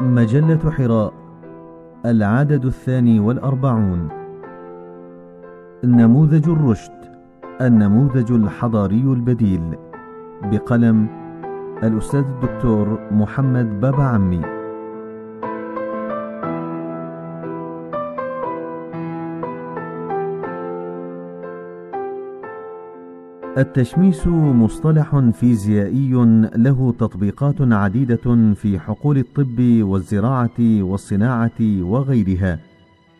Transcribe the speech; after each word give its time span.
مجلة 0.00 0.70
حراء 0.70 1.12
العدد 2.06 2.64
الثاني 2.64 3.20
والأربعون. 3.20 4.08
نموذج 5.84 6.48
الرشد 6.48 6.92
النموذج 7.60 8.32
الحضاري 8.32 9.02
البديل. 9.02 9.76
بقلم 10.42 11.06
الأستاذ 11.82 12.24
الدكتور 12.24 12.98
محمد 13.10 13.80
بابا 13.80 14.02
عمي. 14.02 14.55
التشميس 23.56 24.26
مصطلح 24.26 25.18
فيزيائي 25.18 26.12
له 26.56 26.94
تطبيقات 26.98 27.54
عديدة 27.60 28.54
في 28.54 28.78
حقول 28.78 29.18
الطب 29.18 29.60
والزراعة 29.60 30.58
والصناعة 30.60 31.60
وغيرها، 31.60 32.58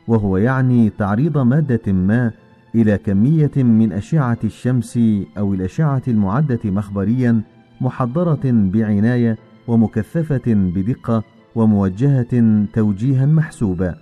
وهو 0.09 0.37
يعني 0.37 0.91
تعريض 0.91 1.39
مادة 1.39 1.93
ما 1.93 2.33
إلى 2.75 2.99
كمية 2.99 3.51
من 3.57 3.93
أشعة 3.93 4.39
الشمس 4.45 4.99
أو 5.39 5.55
الأشعة 5.55 6.03
المعدة 6.09 6.61
مخبريا 6.65 7.41
محضرة 7.81 8.41
بعناية 8.45 9.39
ومكثفة 9.69 10.55
بدقة 10.55 11.23
وموجهة 11.55 12.65
توجيها 12.73 13.27
محسوبا. 13.27 13.95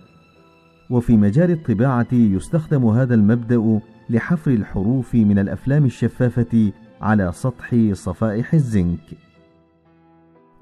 وفي 0.90 1.16
مجال 1.16 1.50
الطباعة 1.50 2.12
يستخدم 2.12 2.84
هذا 2.86 3.14
المبدأ 3.14 3.80
لحفر 4.10 4.50
الحروف 4.50 5.14
من 5.14 5.38
الأفلام 5.38 5.84
الشفافة 5.84 6.72
على 7.00 7.32
سطح 7.32 7.92
صفائح 7.92 8.54
الزنك. 8.54 9.18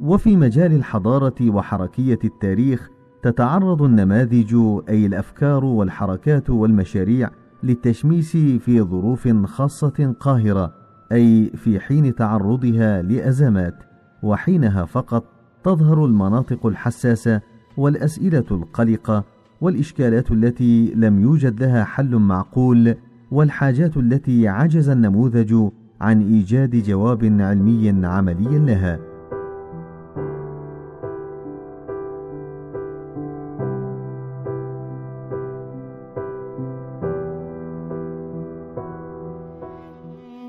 وفي 0.00 0.36
مجال 0.36 0.72
الحضارة 0.72 1.50
وحركية 1.50 2.18
التاريخ 2.24 2.90
تتعرض 3.22 3.82
النماذج 3.82 4.54
أي 4.88 5.06
الأفكار 5.06 5.64
والحركات 5.64 6.50
والمشاريع 6.50 7.30
للتشميس 7.62 8.36
في 8.36 8.82
ظروف 8.82 9.28
خاصة 9.46 10.14
قاهرة 10.20 10.74
أي 11.12 11.50
في 11.56 11.80
حين 11.80 12.14
تعرضها 12.14 13.02
لأزمات 13.02 13.74
وحينها 14.22 14.84
فقط 14.84 15.24
تظهر 15.64 16.04
المناطق 16.04 16.66
الحساسة 16.66 17.40
والأسئلة 17.76 18.44
القلقة 18.50 19.24
والإشكالات 19.60 20.30
التي 20.30 20.92
لم 20.96 21.22
يوجد 21.22 21.62
لها 21.62 21.84
حل 21.84 22.16
معقول 22.16 22.94
والحاجات 23.32 23.96
التي 23.96 24.48
عجز 24.48 24.88
النموذج 24.88 25.54
عن 26.00 26.22
إيجاد 26.22 26.76
جواب 26.76 27.24
علمي 27.24 28.06
عملي 28.06 28.58
لها. 28.58 28.98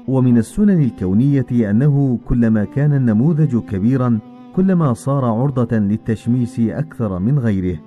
ومن 0.07 0.37
السنن 0.37 0.83
الكونية 0.83 1.71
أنه 1.71 2.19
كلما 2.25 2.63
كان 2.63 2.93
النموذج 2.93 3.57
كبيرا 3.57 4.19
كلما 4.55 4.93
صار 4.93 5.25
عرضة 5.25 5.77
للتشميس 5.77 6.59
أكثر 6.59 7.19
من 7.19 7.39
غيره. 7.39 7.79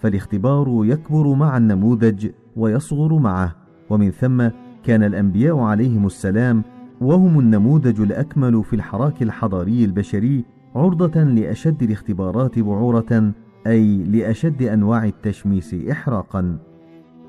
فالاختبار 0.00 0.80
يكبر 0.84 1.34
مع 1.34 1.56
النموذج 1.56 2.30
ويصغر 2.56 3.18
معه. 3.18 3.57
ومن 3.90 4.10
ثم 4.10 4.48
كان 4.84 5.02
الأنبياء 5.02 5.58
عليهم 5.58 6.06
السلام 6.06 6.62
وهم 7.00 7.40
النموذج 7.40 8.00
الأكمل 8.00 8.64
في 8.64 8.76
الحراك 8.76 9.22
الحضاري 9.22 9.84
البشري 9.84 10.44
عرضة 10.76 11.22
لأشد 11.22 11.82
الاختبارات 11.82 12.58
بعورة 12.58 13.32
أي 13.66 14.04
لأشد 14.04 14.62
أنواع 14.62 15.04
التشميس 15.04 15.74
احراقا. 15.74 16.58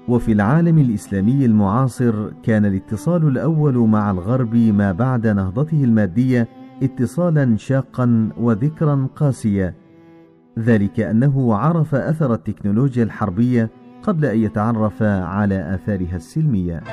وفي 0.08 0.32
العالم 0.32 0.78
الإسلامي 0.78 1.46
المعاصر 1.46 2.30
كان 2.44 2.66
الاتصال 2.66 3.28
الأول 3.28 3.78
مع 3.78 4.12
الغرب 4.12 4.56
ما 4.56 4.92
بعد 4.92 5.28
نهضته 5.28 5.84
المادية 5.84 6.48
اتصالا 6.84 7.58
شاقا 7.58 8.30
وذكرا 8.38 9.08
قاسيا. 9.16 9.74
ذلك 10.60 11.00
أنه 11.00 11.56
عرف 11.56 11.96
أثر 11.96 12.34
التكنولوجيا 12.34 13.04
الحربية 13.04 13.70
قبل 14.04 14.26
أن 14.26 14.38
يتعرف 14.38 15.04
على 15.04 15.76
آثارها 15.76 16.16
السلمية. 16.16 16.84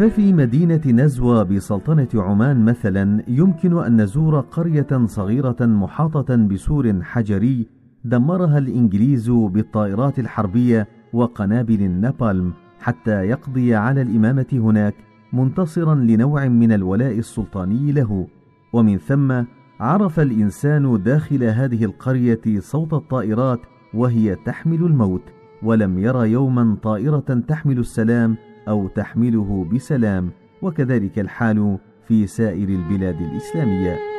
ففي 0.00 0.32
مدينة 0.32 0.80
نزوى 0.86 1.44
بسلطنة 1.44 2.08
عمان 2.14 2.64
مثلا 2.64 3.22
يمكن 3.28 3.78
أن 3.84 4.00
نزور 4.02 4.40
قرية 4.40 5.06
صغيرة 5.06 5.56
محاطة 5.60 6.36
بسور 6.36 7.02
حجري 7.02 7.66
دمرها 8.04 8.58
الإنجليز 8.58 9.30
بالطائرات 9.30 10.18
الحربية 10.18 10.88
وقنابل 11.12 11.82
النابالم 11.82 12.52
حتى 12.80 13.10
يقضي 13.10 13.74
على 13.74 14.02
الإمامة 14.02 14.46
هناك 14.52 14.94
منتصرا 15.32 15.94
لنوع 15.94 16.48
من 16.48 16.72
الولاء 16.72 17.18
السلطاني 17.18 17.92
له. 17.92 18.26
ومن 18.72 18.98
ثم 18.98 19.42
عرف 19.80 20.20
الإنسان 20.20 21.02
داخل 21.02 21.44
هذه 21.44 21.84
القرية 21.84 22.40
صوت 22.58 22.92
الطائرات 22.92 23.60
وهي 23.94 24.34
تحمل 24.34 24.82
الموت 24.82 25.22
ولم 25.62 25.98
يرى 25.98 26.30
يوما 26.30 26.76
طائرة 26.82 27.42
تحمل 27.48 27.78
السلام 27.78 28.36
أو 28.68 28.88
تحمله 28.88 29.66
بسلام 29.72 30.30
وكذلك 30.62 31.18
الحال 31.18 31.78
في 32.08 32.26
سائر 32.26 32.68
البلاد 32.68 33.20
الإسلامية. 33.20 34.09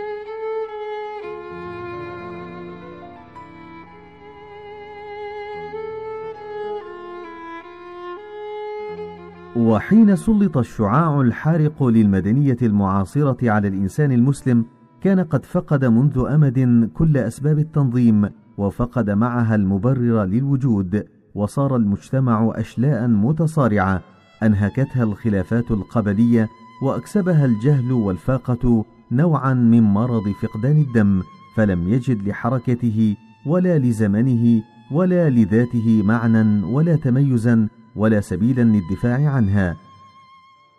وحين 9.62 10.16
سلط 10.16 10.58
الشعاع 10.58 11.22
الحارق 11.22 11.84
للمدنية 11.84 12.58
المعاصرة 12.62 13.52
على 13.52 13.68
الإنسان 13.68 14.12
المسلم 14.12 14.66
كان 15.02 15.20
قد 15.20 15.46
فقد 15.46 15.86
منذ 15.86 16.26
أمد 16.30 16.90
كل 16.94 17.18
أسباب 17.18 17.60
التنظيم 17.60 18.30
وفقد 18.58 19.10
معها 19.10 19.56
المبرر 19.56 20.24
للوجود 20.24 21.06
وصار 21.36 21.76
المجتمع 21.76 22.52
أشلاء 22.56 23.08
متصارعة 23.08 24.02
أنهكتها 24.44 25.04
الخلافات 25.04 25.72
القبلية 25.72 26.50
وأكسبها 26.84 27.46
الجهل 27.46 27.92
والفاقة 27.92 28.86
نوعا 29.12 29.54
من 29.54 29.82
مرض 29.82 30.28
فقدان 30.42 30.78
الدم 30.78 31.22
فلم 31.56 31.88
يجد 31.88 32.28
لحركته 32.28 33.16
ولا 33.46 33.78
لزمنه 33.80 34.64
ولا 34.92 35.30
لذاته 35.30 36.02
معنى 36.06 36.66
ولا 36.66 36.96
تميزا 36.96 37.68
ولا 37.96 38.22
سبيلا 38.22 38.62
للدفاع 38.62 39.30
عنها. 39.30 39.78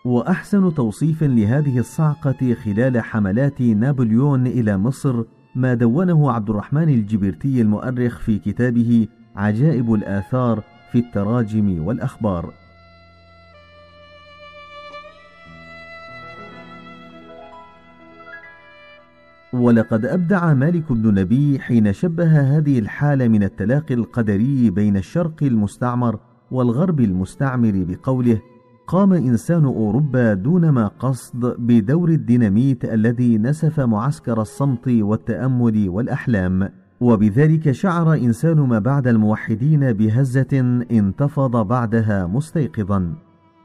وأحسن 0.04 0.74
توصيف 0.74 1.22
لهذه 1.22 1.78
الصعقة 1.78 2.54
خلال 2.54 3.00
حملات 3.00 3.60
نابليون 3.62 4.46
إلى 4.46 4.76
مصر 4.76 5.24
ما 5.54 5.74
دونه 5.74 6.32
عبد 6.32 6.50
الرحمن 6.50 6.88
الجبرتي 6.88 7.60
المؤرخ 7.60 8.18
في 8.18 8.38
كتابه 8.38 9.08
عجائب 9.36 9.94
الآثار 9.94 10.62
في 10.92 10.98
التراجم 10.98 11.86
والأخبار. 11.86 12.52
ولقد 19.52 20.06
أبدع 20.06 20.54
مالك 20.54 20.92
بن 20.92 21.14
نبي 21.14 21.60
حين 21.60 21.92
شبه 21.92 22.56
هذه 22.56 22.78
الحالة 22.78 23.28
من 23.28 23.42
التلاقي 23.42 23.94
القدري 23.94 24.70
بين 24.70 24.96
الشرق 24.96 25.42
المستعمر 25.42 26.18
والغرب 26.52 27.00
المستعمر 27.00 27.84
بقوله 27.88 28.40
قام 28.86 29.12
إنسان 29.12 29.64
أوروبا 29.64 30.34
دون 30.34 30.68
ما 30.68 30.86
قصد 30.86 31.56
بدور 31.58 32.08
الديناميت 32.08 32.84
الذي 32.84 33.38
نسف 33.38 33.80
معسكر 33.80 34.40
الصمت 34.40 34.88
والتأمل 34.88 35.88
والأحلام. 35.88 36.68
وبذلك 37.00 37.70
شعر 37.70 38.14
إنسان 38.14 38.60
ما 38.60 38.78
بعد 38.78 39.06
الموحدين 39.06 39.92
بهزة 39.92 40.82
انتفض 40.90 41.66
بعدها 41.66 42.26
مستيقظا. 42.26 43.14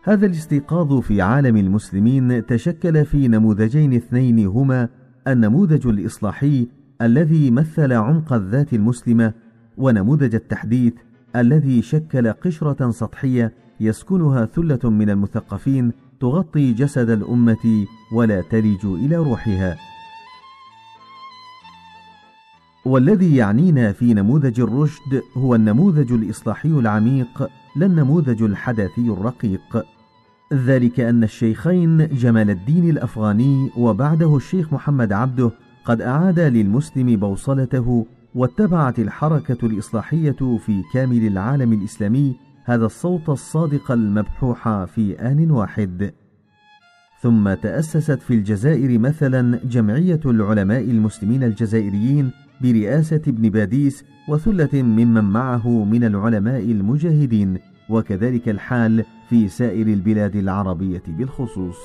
هذا 0.04 0.26
الاستيقاظ 0.26 1.00
في 1.00 1.22
عالم 1.22 1.58
المسلمين 1.58 2.46
تشكل 2.46 3.06
في 3.06 3.28
نموذجين 3.28 3.94
اثنين 3.94 4.48
هما 4.48 4.90
النموذج 5.28 5.88
الإصلاحي 5.88 6.68
الذي 7.02 7.52
مثل 7.52 7.94
عمق 7.94 8.34
الذات 8.34 8.74
المسلمة 8.74 9.34
ونموذج 9.78 10.36
التحديث 10.36 10.94
الذي 11.38 11.82
شكل 11.82 12.32
قشرة 12.32 12.92
سطحية 12.92 13.54
يسكنها 13.80 14.46
ثلة 14.46 14.90
من 14.90 15.10
المثقفين 15.10 15.92
تغطي 16.20 16.74
جسد 16.74 17.10
الأمة 17.10 17.86
ولا 18.14 18.42
تلج 18.42 18.86
إلى 18.86 19.16
روحها. 19.16 19.78
والذي 22.86 23.36
يعنينا 23.36 23.92
في 23.92 24.14
نموذج 24.14 24.60
الرشد 24.60 25.22
هو 25.38 25.56
النموذج 25.56 26.12
الإصلاحي 26.12 26.70
العميق 26.70 27.50
لا 27.76 27.86
النموذج 27.86 28.44
الحداثي 28.44 29.10
الرقيق 29.10 29.86
ذلك 30.54 31.00
أن 31.00 31.24
الشيخين 31.24 32.08
جمال 32.08 32.50
الدين 32.50 32.90
الأفغاني 32.90 33.72
وبعده 33.78 34.36
الشيخ 34.36 34.74
محمد 34.74 35.14
عبده 35.14 35.52
قد 35.86 36.02
أعاد 36.02 36.40
للمسلم 36.40 37.16
بوصلته 37.16 38.06
واتبعت 38.38 39.00
الحركة 39.00 39.66
الإصلاحية 39.66 40.58
في 40.66 40.84
كامل 40.94 41.28
العالم 41.28 41.74
الإسلامي 41.74 42.36
هذا 42.64 42.86
الصوت 42.86 43.30
الصادق 43.30 43.92
المبحوح 43.92 44.84
في 44.86 45.20
آن 45.20 45.52
واحد. 45.52 46.14
ثم 47.22 47.54
تأسست 47.54 48.22
في 48.22 48.34
الجزائر 48.34 49.00
مثلا 49.00 49.60
جمعية 49.64 50.20
العلماء 50.26 50.84
المسلمين 50.84 51.44
الجزائريين 51.44 52.32
برئاسة 52.62 53.22
ابن 53.28 53.50
باديس 53.50 54.04
وثلة 54.30 54.84
ممن 54.84 55.24
معه 55.24 55.84
من 55.84 56.04
العلماء 56.04 56.64
المجاهدين، 56.64 57.58
وكذلك 57.90 58.50
الحال 58.50 59.04
في 59.30 59.48
سائر 59.48 59.88
البلاد 59.88 60.36
العربية 60.36 61.04
بالخصوص. 61.08 61.78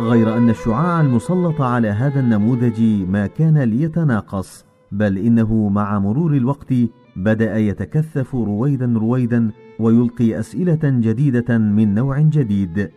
غير 0.00 0.36
أن 0.36 0.50
الشعاع 0.50 1.00
المسلط 1.00 1.60
على 1.60 1.88
هذا 1.88 2.20
النموذج 2.20 2.82
ما 3.08 3.26
كان 3.26 3.58
ليتناقص 3.58 4.64
بل 4.92 5.18
إنه 5.18 5.68
مع 5.68 5.98
مرور 5.98 6.32
الوقت 6.36 6.74
بدأ 7.16 7.56
يتكثف 7.56 8.34
رويدا 8.34 8.94
رويدا 8.96 9.50
ويلقي 9.80 10.38
أسئلة 10.38 10.78
جديدة 10.84 11.58
من 11.58 11.94
نوع 11.94 12.20
جديد. 12.20 12.90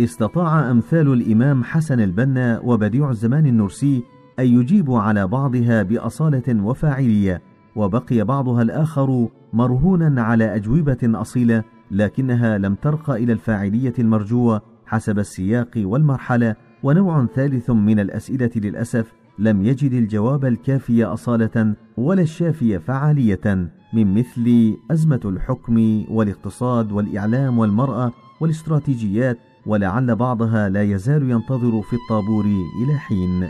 استطاع 0.00 0.70
أمثال 0.70 1.12
الإمام 1.12 1.64
حسن 1.64 2.00
البنا 2.00 2.60
وبديع 2.64 3.10
الزمان 3.10 3.46
النرسي 3.46 4.02
أن 4.38 4.46
يجيبوا 4.46 5.00
على 5.00 5.26
بعضها 5.26 5.82
بأصالة 5.82 6.62
وفاعلية 6.64 7.42
وبقي 7.76 8.24
بعضها 8.24 8.62
الآخر 8.62 9.28
مرهونا 9.52 10.22
على 10.22 10.56
أجوبة 10.56 10.98
أصيلة 11.04 11.64
لكنها 11.90 12.58
لم 12.58 12.74
ترق 12.74 13.10
إلى 13.10 13.32
الفاعلية 13.32 13.94
المرجوة 13.98 14.62
حسب 14.88 15.18
السياق 15.18 15.70
والمرحلة 15.76 16.56
ونوع 16.82 17.26
ثالث 17.26 17.70
من 17.70 18.00
الأسئلة 18.00 18.50
للأسف 18.56 19.12
لم 19.38 19.64
يجد 19.64 19.92
الجواب 19.92 20.44
الكافي 20.44 21.04
أصالة 21.04 21.74
ولا 21.96 22.22
الشافي 22.22 22.78
فعالية 22.78 23.70
من 23.92 24.14
مثل 24.14 24.76
أزمة 24.90 25.20
الحكم 25.24 26.04
والاقتصاد 26.10 26.92
والإعلام 26.92 27.58
والمرأة 27.58 28.12
والاستراتيجيات 28.40 29.38
ولعل 29.66 30.16
بعضها 30.16 30.68
لا 30.68 30.82
يزال 30.82 31.30
ينتظر 31.30 31.82
في 31.82 31.96
الطابور 31.96 32.44
إلى 32.82 32.98
حين. 32.98 33.48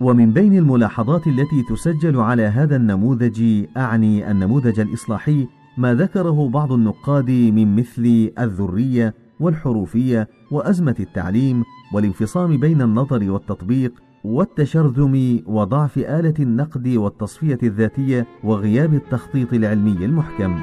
ومن 0.00 0.32
بين 0.32 0.58
الملاحظات 0.58 1.26
التي 1.26 1.62
تسجل 1.62 2.20
على 2.20 2.42
هذا 2.42 2.76
النموذج 2.76 3.64
أعني 3.76 4.30
النموذج 4.30 4.80
الإصلاحي 4.80 5.48
ما 5.78 5.94
ذكره 5.94 6.48
بعض 6.48 6.72
النقاد 6.72 7.30
من 7.30 7.76
مثل 7.76 8.32
الذرية 8.38 9.14
والحروفية 9.40 10.28
وأزمة 10.50 10.96
التعليم 11.00 11.64
والانفصام 11.92 12.56
بين 12.56 12.82
النظر 12.82 13.30
والتطبيق 13.30 13.92
والتشرذم 14.24 15.42
وضعف 15.46 15.98
آلة 15.98 16.34
النقد 16.40 16.88
والتصفية 16.88 17.58
الذاتية 17.62 18.26
وغياب 18.44 18.94
التخطيط 18.94 19.52
العلمي 19.54 20.04
المحكم. 20.04 20.60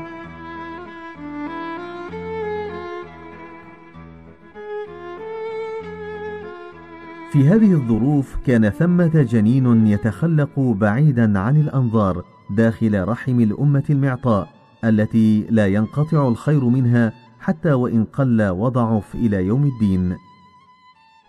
في 7.31 7.47
هذه 7.47 7.73
الظروف 7.73 8.35
كان 8.45 8.69
ثمة 8.69 9.21
جنين 9.21 9.87
يتخلق 9.87 10.59
بعيدا 10.59 11.39
عن 11.39 11.57
الأنظار 11.61 12.23
داخل 12.49 13.07
رحم 13.07 13.39
الأمة 13.39 13.83
المعطاء 13.89 14.64
التي 14.83 15.47
لا 15.49 15.67
ينقطع 15.67 16.27
الخير 16.27 16.65
منها 16.65 17.13
حتى 17.39 17.73
وإن 17.73 18.03
قل 18.03 18.49
وضعف 18.49 19.15
إلى 19.15 19.45
يوم 19.45 19.63
الدين. 19.63 20.15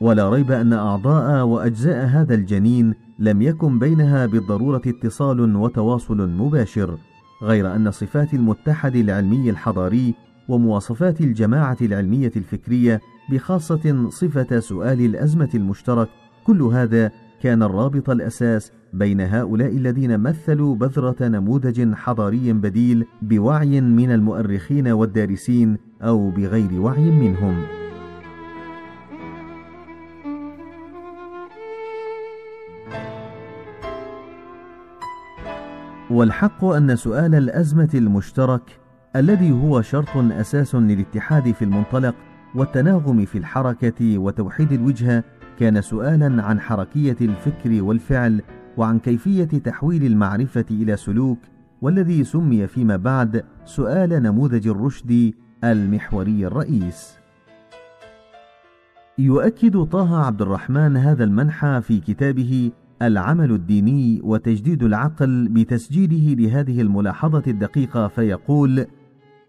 ولا 0.01 0.31
ريب 0.31 0.51
أن 0.53 0.73
أعضاء 0.73 1.47
وأجزاء 1.47 2.07
هذا 2.07 2.35
الجنين 2.35 2.95
لم 3.19 3.43
يكن 3.43 3.79
بينها 3.79 4.27
بالضرورة 4.27 4.83
اتصال 4.87 5.57
وتواصل 5.57 6.31
مباشر 6.31 6.99
غير 7.43 7.77
أن 7.77 7.91
صفات 7.91 8.35
المتحد 8.35 8.97
العلمي 8.97 9.51
الحضاري 9.51 10.15
ومواصفات 10.49 11.21
الجماعة 11.21 11.77
العلمية 11.83 12.33
الفكرية 12.37 13.01
بخاصة 13.31 14.09
صفة 14.11 14.61
سؤال 14.61 15.01
الأزمة 15.01 15.51
المشترك 15.55 16.09
كل 16.45 16.63
هذا 16.63 17.11
كان 17.43 17.63
الرابط 17.63 18.11
الأساس 18.11 18.73
بين 18.99 19.21
هؤلاء 19.21 19.77
الذين 19.77 20.21
مثلوا 20.21 20.75
بذرة 20.75 21.17
نموذج 21.21 21.95
حضاري 21.95 22.53
بديل 22.53 23.07
بوعي 23.23 23.81
من 23.81 24.11
المؤرخين 24.11 24.89
والدارسين 24.89 25.77
أو 26.03 26.31
بغير 26.31 26.81
وعي 26.81 27.11
منهم. 27.11 27.63
والحق 36.11 36.65
أن 36.65 36.97
سؤال 36.97 37.35
الأزمة 37.35 37.91
المشترك 37.95 38.81
الذي 39.17 39.53
هو 39.53 39.83
شرط 39.83 40.17
أساس 40.17 40.75
للاتحاد 40.75 41.53
في 41.53 41.63
المنطلق 41.63 42.15
والتناغم 42.55 43.25
في 43.25 43.39
الحركة 43.39 44.19
وتوحيد 44.19 44.73
الوجهه 44.73 45.25
كان 45.59 45.81
سؤالا 45.81 46.43
عن 46.43 46.61
حركية 46.61 47.17
الفكر 47.21 47.83
والفعل 47.83 48.43
وعن 48.77 48.99
كيفية 48.99 49.45
تحويل 49.45 50.05
المعرفة 50.05 50.65
إلى 50.71 50.97
سلوك 50.97 51.39
والذي 51.83 52.25
سمي 52.25 52.67
فيما 52.67 52.97
بعد 52.97 53.45
سؤال 53.65 54.11
نموذج 54.23 54.69
الرشد 54.69 55.35
المحوري 55.65 56.47
الرئيس. 56.47 57.17
يؤكد 59.19 59.85
طه 59.85 60.27
عبد 60.27 60.43
الرحمن 60.43 60.97
هذا 60.97 61.25
المنحى 61.25 61.81
في 61.83 62.01
كتابه 62.01 62.73
العمل 63.03 63.53
الديني 63.53 64.21
وتجديد 64.25 64.83
العقل 64.83 65.49
بتسجيله 65.49 66.35
لهذه 66.35 66.81
الملاحظة 66.81 67.43
الدقيقة 67.47 68.09
فيقول 68.09 68.87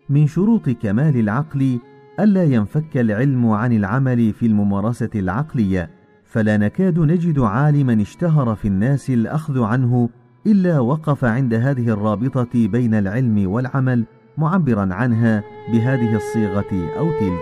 من 0.10 0.28
شروط 0.28 0.70
كمال 0.70 1.18
العقل 1.20 1.80
ألا 2.20 2.44
ينفك 2.44 2.98
العلم 2.98 3.50
عن 3.50 3.74
العمل 3.74 4.34
في 4.34 4.46
الممارسة 4.46 5.10
العقلية 5.16 5.90
فلا 6.38 6.58
نكاد 6.58 7.00
نجد 7.00 7.40
عالما 7.40 8.02
اشتهر 8.02 8.56
في 8.56 8.68
الناس 8.68 9.10
الأخذ 9.10 9.64
عنه 9.64 10.10
إلا 10.48 10.80
وقف 10.80 11.26
عند 11.26 11.54
هذه 11.54 11.90
الرابطة 11.90 12.68
بين 12.68 12.94
العلم 12.94 13.50
والعمل 13.50 14.06
معبرا 14.38 14.94
عنها 14.94 15.44
بهذه 15.72 16.16
الصيغة 16.16 16.98
أو 16.98 17.12
تلك. 17.20 17.40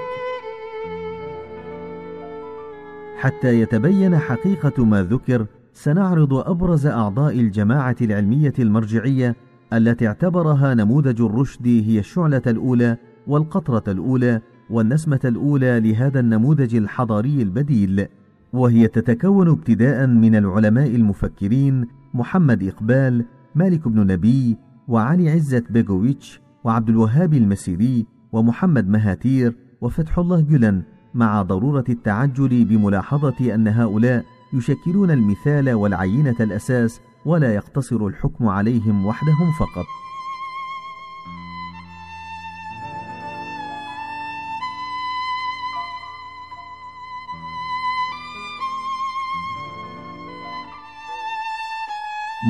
حتى 3.18 3.60
يتبين 3.60 4.18
حقيقة 4.18 4.86
ما 4.86 5.04
ذكر 5.04 5.46
سنعرض 5.74 6.34
أبرز 6.34 6.88
أعضاء 6.88 7.40
الجماعة 7.40 7.96
العلمية 8.02 8.54
المرجعية 8.60 9.36
التي 9.74 10.08
اعتبرها 10.08 10.74
نموذج 10.74 11.22
الرشد 11.22 11.68
هي 11.68 12.00
الشعلة 12.00 12.42
الأولى 12.48 12.98
والقطرة 13.28 13.84
الأولى 13.88 14.42
والنسمة 14.70 15.20
الأولى 15.25 15.80
لهذا 15.80 16.20
النموذج 16.20 16.75
الحضاري 16.75 17.42
البديل. 17.42 18.08
وهي 18.56 18.88
تتكون 18.88 19.50
ابتداء 19.50 20.08
من 20.08 20.36
العلماء 20.36 20.96
المفكرين 20.96 21.88
محمد 22.14 22.64
إقبال 22.64 23.26
مالك 23.56 23.88
بن 23.88 24.08
نبي 24.08 24.58
وعلي 24.88 25.30
عزت 25.30 25.72
بيغويتش 25.72 26.42
وعبد 26.64 26.90
الوهاب 26.90 27.34
المسيري 27.34 28.06
ومحمد 28.32 28.90
مهاتير 28.90 29.56
وفتح 29.82 30.20
الله 30.20 30.42
جلن 30.42 30.84
مع 31.14 31.42
ضرورة 31.42 31.84
التعجل 31.90 32.66
بملاحظة 32.66 33.56
أن 33.56 33.68
هؤلاء 33.68 34.26
يشكلون 34.54 35.12
المثال 35.12 35.74
والعينة 35.74 36.36
الأساس 36.40 37.02
ولا 37.26 37.56
يقتصر 37.56 38.08
الحكم 38.08 38.48
عليهم 38.48 39.06
وحدهم 39.06 39.52
فقط. 39.60 40.05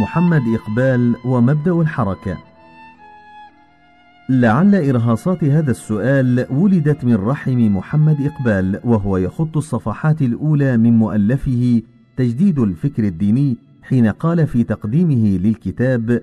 محمد 0.01 0.43
إقبال 0.47 1.15
ومبدأ 1.25 1.71
الحركة. 1.71 2.37
لعل 4.29 4.75
إرهاصات 4.75 5.43
هذا 5.43 5.71
السؤال 5.71 6.45
ولدت 6.49 7.05
من 7.05 7.15
رحم 7.15 7.77
محمد 7.77 8.21
إقبال 8.21 8.79
وهو 8.83 9.17
يخط 9.17 9.57
الصفحات 9.57 10.21
الأولى 10.21 10.77
من 10.77 10.97
مؤلفه 10.97 11.81
تجديد 12.17 12.59
الفكر 12.59 13.03
الديني 13.03 13.57
حين 13.83 14.07
قال 14.07 14.47
في 14.47 14.63
تقديمه 14.63 15.37
للكتاب 15.37 16.21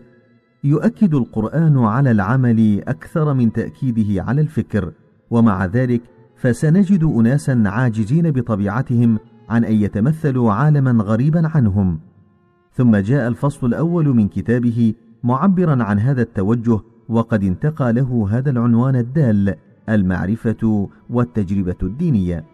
يؤكد 0.64 1.14
القرآن 1.14 1.78
على 1.78 2.10
العمل 2.10 2.82
أكثر 2.88 3.34
من 3.34 3.52
تأكيده 3.52 4.22
على 4.22 4.40
الفكر 4.40 4.92
ومع 5.30 5.66
ذلك 5.66 6.02
فسنجد 6.36 7.04
اناسا 7.04 7.62
عاجزين 7.66 8.30
بطبيعتهم 8.30 9.18
عن 9.48 9.64
أن 9.64 9.74
يتمثلوا 9.74 10.52
عالما 10.52 11.04
غريبا 11.04 11.48
عنهم. 11.54 12.11
ثم 12.74 12.96
جاء 12.96 13.28
الفصل 13.28 13.66
الأول 13.66 14.08
من 14.08 14.28
كتابه 14.28 14.94
معبرا 15.24 15.82
عن 15.82 15.98
هذا 15.98 16.22
التوجه 16.22 16.80
وقد 17.08 17.44
انتقى 17.44 17.92
له 17.92 18.28
هذا 18.30 18.50
العنوان 18.50 18.96
الدال 18.96 19.54
المعرفة 19.88 20.88
والتجربة 21.10 21.76
الدينية. 21.82 22.44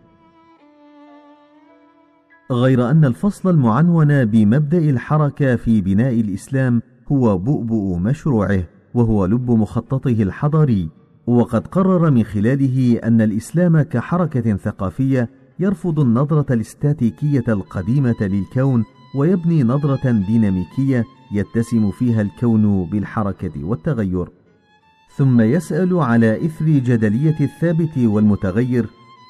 غير 2.53 2.91
أن 2.91 3.05
الفصل 3.05 3.51
المعنون 3.51 4.25
بمبدأ 4.25 4.79
الحركة 4.79 5.57
في 5.57 5.81
بناء 5.81 6.21
الإسلام 6.21 6.83
هو 7.13 7.39
بؤبؤ 7.39 7.97
مشروعه 7.97 8.65
وهو 8.95 9.27
لب 9.27 9.51
مخططه 9.51 10.23
الحضاري. 10.23 10.89
وقد 11.27 11.67
قرر 11.67 12.11
من 12.11 12.25
خلاله 12.25 13.01
أن 13.05 13.21
الإسلام 13.21 13.83
كحركة 13.83 14.57
ثقافية 14.57 15.31
يرفض 15.59 16.01
النظرة 16.01 16.53
الاستاتيكية 16.53 17.45
القديمة 17.49 18.17
للكون 18.21 18.85
ويبني 19.15 19.63
نظرة 19.63 20.11
ديناميكية 20.11 21.05
يتسم 21.33 21.91
فيها 21.91 22.23
الكون 22.23 22.85
بالحركة 22.85 23.65
والتغير. 23.65 24.29
ثم 25.17 25.41
يسأل 25.41 25.99
على 25.99 26.47
إثر 26.47 26.65
جدلية 26.65 27.37
الثابت 27.41 27.99
والمتغير 27.99 28.87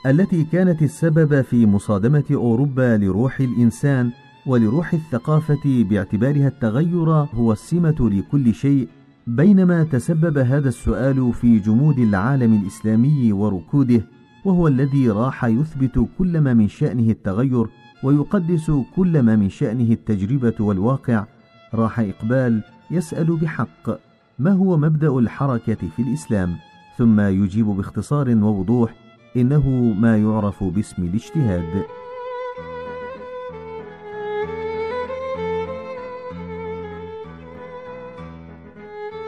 التي 0.06 0.44
كانت 0.44 0.82
السبب 0.82 1.40
في 1.42 1.66
مصادمة 1.66 2.24
أوروبا 2.30 2.96
لروح 2.96 3.40
الإنسان 3.40 4.10
ولروح 4.46 4.94
الثقافة 4.94 5.84
باعتبارها 5.90 6.48
التغير 6.48 7.10
هو 7.10 7.52
السمة 7.52 7.96
لكل 8.00 8.54
شيء 8.54 8.88
بينما 9.26 9.84
تسبب 9.84 10.38
هذا 10.38 10.68
السؤال 10.68 11.32
في 11.32 11.58
جمود 11.58 11.98
العالم 11.98 12.54
الإسلامي 12.54 13.32
وركوده 13.32 14.06
وهو 14.44 14.68
الذي 14.68 15.10
راح 15.10 15.44
يثبت 15.44 16.08
كل 16.18 16.40
ما 16.40 16.54
من 16.54 16.68
شأنه 16.68 17.10
التغير 17.10 17.66
ويقدس 18.02 18.70
كل 18.96 19.22
ما 19.22 19.36
من 19.36 19.48
شأنه 19.48 19.92
التجربة 19.92 20.54
والواقع 20.60 21.24
راح 21.74 22.00
إقبال 22.00 22.62
يسأل 22.90 23.36
بحق 23.36 23.90
ما 24.38 24.52
هو 24.52 24.76
مبدأ 24.76 25.18
الحركة 25.18 25.88
في 25.96 26.02
الإسلام 26.02 26.56
ثم 26.98 27.20
يجيب 27.20 27.66
باختصار 27.66 28.28
ووضوح 28.28 28.94
إنه 29.36 29.94
ما 29.98 30.18
يعرف 30.18 30.64
باسم 30.64 31.02
الاجتهاد. 31.02 31.84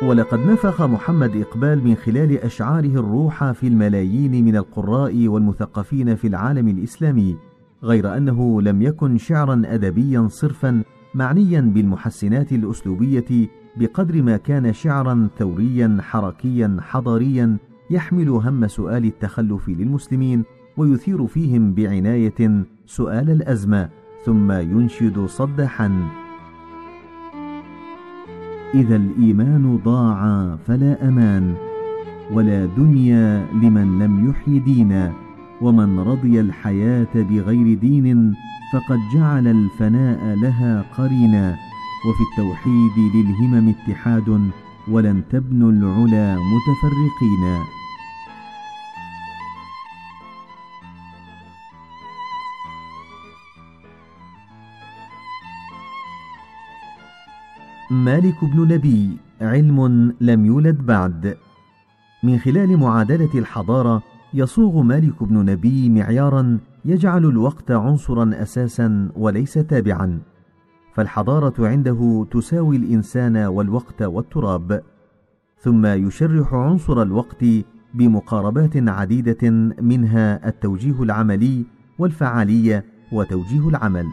ولقد 0.02 0.38
نفخ 0.38 0.82
محمد 0.82 1.36
إقبال 1.36 1.84
من 1.84 1.94
خلال 1.94 2.38
أشعاره 2.38 2.86
الروح 2.86 3.52
في 3.52 3.66
الملايين 3.66 4.44
من 4.44 4.56
القراء 4.56 5.28
والمثقفين 5.28 6.16
في 6.16 6.26
العالم 6.26 6.68
الإسلامي 6.68 7.36
غير 7.84 8.16
أنه 8.16 8.62
لم 8.62 8.82
يكن 8.82 9.18
شعرا 9.18 9.62
أدبيا 9.66 10.28
صرفا 10.28 10.82
معنيا 11.14 11.60
بالمحسنات 11.60 12.52
الأسلوبية 12.52 13.48
بقدر 13.76 14.22
ما 14.22 14.36
كان 14.36 14.72
شعرا 14.72 15.28
ثوريا 15.38 15.98
حركيا 16.00 16.76
حضاريا 16.80 17.56
يحمل 17.90 18.28
هم 18.28 18.66
سؤال 18.66 19.04
التخلف 19.04 19.68
للمسلمين 19.68 20.42
ويثير 20.76 21.26
فيهم 21.26 21.74
بعناية 21.74 22.64
سؤال 22.86 23.30
الأزمة 23.30 23.88
ثم 24.24 24.52
ينشد 24.52 25.26
صدحا. 25.26 26.08
إذا 28.74 28.96
الإيمان 28.96 29.80
ضاع 29.84 30.56
فلا 30.66 31.08
أمان 31.08 31.54
ولا 32.32 32.66
دنيا 32.66 33.46
لمن 33.62 33.98
لم 33.98 34.30
يحي 34.30 34.58
دينا. 34.58 35.29
ومن 35.60 35.98
رضي 35.98 36.40
الحياة 36.40 37.14
بغير 37.14 37.78
دين 37.78 38.34
فقد 38.72 38.98
جعل 39.14 39.46
الفناء 39.46 40.34
لها 40.34 40.84
قرينا 40.98 41.56
وفي 42.06 42.22
التوحيد 42.30 43.14
للهمم 43.14 43.68
اتحاد 43.68 44.50
ولن 44.88 45.22
تبنوا 45.30 45.72
العلا 45.72 46.34
متفرقين. 46.34 47.64
مالك 57.90 58.44
بن 58.44 58.74
نبي 58.74 59.16
علم 59.40 60.14
لم 60.20 60.46
يولد 60.46 60.86
بعد. 60.86 61.36
من 62.22 62.38
خلال 62.38 62.76
معادلة 62.76 63.30
الحضارة 63.34 64.02
يصوغ 64.34 64.82
مالك 64.82 65.22
بن 65.22 65.44
نبي 65.44 65.88
معيارا 65.88 66.58
يجعل 66.84 67.24
الوقت 67.24 67.70
عنصرا 67.70 68.30
أساسا 68.34 69.10
وليس 69.16 69.54
تابعا 69.54 70.20
فالحضارة 70.94 71.68
عنده 71.68 72.26
تساوي 72.30 72.76
الإنسان 72.76 73.36
والوقت 73.36 74.02
والتراب 74.02 74.82
ثم 75.60 75.86
يشرح 75.86 76.54
عنصر 76.54 77.02
الوقت 77.02 77.44
بمقاربات 77.94 78.76
عديدة 78.76 79.50
منها 79.80 80.48
التوجيه 80.48 81.02
العملي 81.02 81.64
والفعالية 81.98 82.84
وتوجيه 83.12 83.68
العمل. 83.68 84.06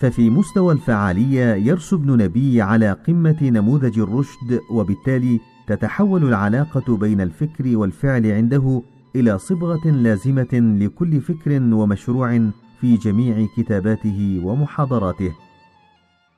ففي 0.00 0.30
مستوى 0.30 0.74
الفعالية 0.74 1.54
يرسو 1.54 1.96
ابن 1.96 2.22
نبي 2.22 2.62
على 2.62 2.92
قمة 2.92 3.36
نموذج 3.42 3.98
الرشد 3.98 4.60
وبالتالي 4.70 5.40
تتحول 5.66 6.24
العلاقة 6.24 6.96
بين 6.96 7.20
الفكر 7.20 7.76
والفعل 7.76 8.26
عنده 8.26 8.82
إلى 9.16 9.38
صبغة 9.38 9.90
لازمة 9.90 10.76
لكل 10.80 11.20
فكر 11.20 11.62
ومشروع 11.62 12.50
في 12.80 12.96
جميع 12.96 13.46
كتاباته 13.56 14.40
ومحاضراته. 14.44 15.32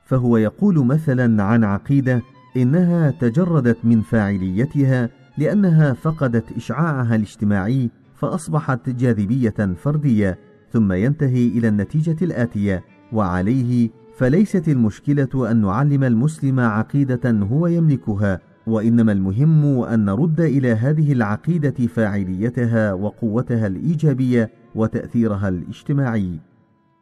فهو 0.05 0.37
يقول 0.37 0.87
مثلا 0.87 1.43
عن 1.43 1.65
عقيدة 1.65 2.23
إنها 2.57 3.11
تجردت 3.11 3.79
من 3.85 4.01
فاعليتها 4.01 5.11
لأنها 5.39 5.93
فقدت 5.93 6.53
إشعاعها 6.53 7.17
الاجتماعي 7.17 7.91
فأصبحت 8.15 8.91
جاذبية 8.91 9.75
فردية، 9.83 10.39
ثم 10.73 10.93
ينتهي 10.93 11.49
إلى 11.49 11.69
النتيجة 11.69 12.17
الآتية: 12.23 12.85
وعليه 13.13 13.91
فليست 14.17 14.69
المشكلة 14.69 15.51
أن 15.51 15.61
نعلم 15.61 16.05
المسلم 16.05 16.61
عقيدة 16.61 17.31
هو 17.31 17.67
يملكها 17.67 18.41
وإنما 18.67 19.13
المهم 19.13 19.83
أن 19.83 20.05
نرد 20.05 20.41
إلى 20.41 20.73
هذه 20.73 21.13
العقيدة 21.13 21.87
فاعليتها 21.87 22.93
وقوتها 22.93 23.67
الإيجابية 23.67 24.51
وتأثيرها 24.75 25.49
الاجتماعي. 25.49 26.41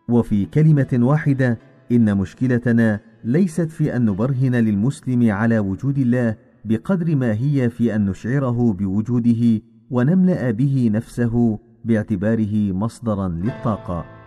وفي 0.08 0.44
كلمة 0.44 0.88
واحدة 0.92 1.58
إن 1.92 2.16
مشكلتنا 2.16 3.00
ليست 3.24 3.70
في 3.70 3.96
أن 3.96 4.04
نبرهن 4.04 4.54
للمسلم 4.54 5.30
على 5.30 5.58
وجود 5.58 5.98
الله 5.98 6.36
بقدر 6.64 7.16
ما 7.16 7.32
هي 7.32 7.70
في 7.70 7.94
أن 7.94 8.06
نشعره 8.06 8.72
بوجوده 8.72 9.62
ونملأ 9.90 10.50
به 10.50 10.90
نفسه 10.92 11.58
باعتباره 11.84 12.72
مصدرا 12.72 13.28
للطاقة. 13.28 14.23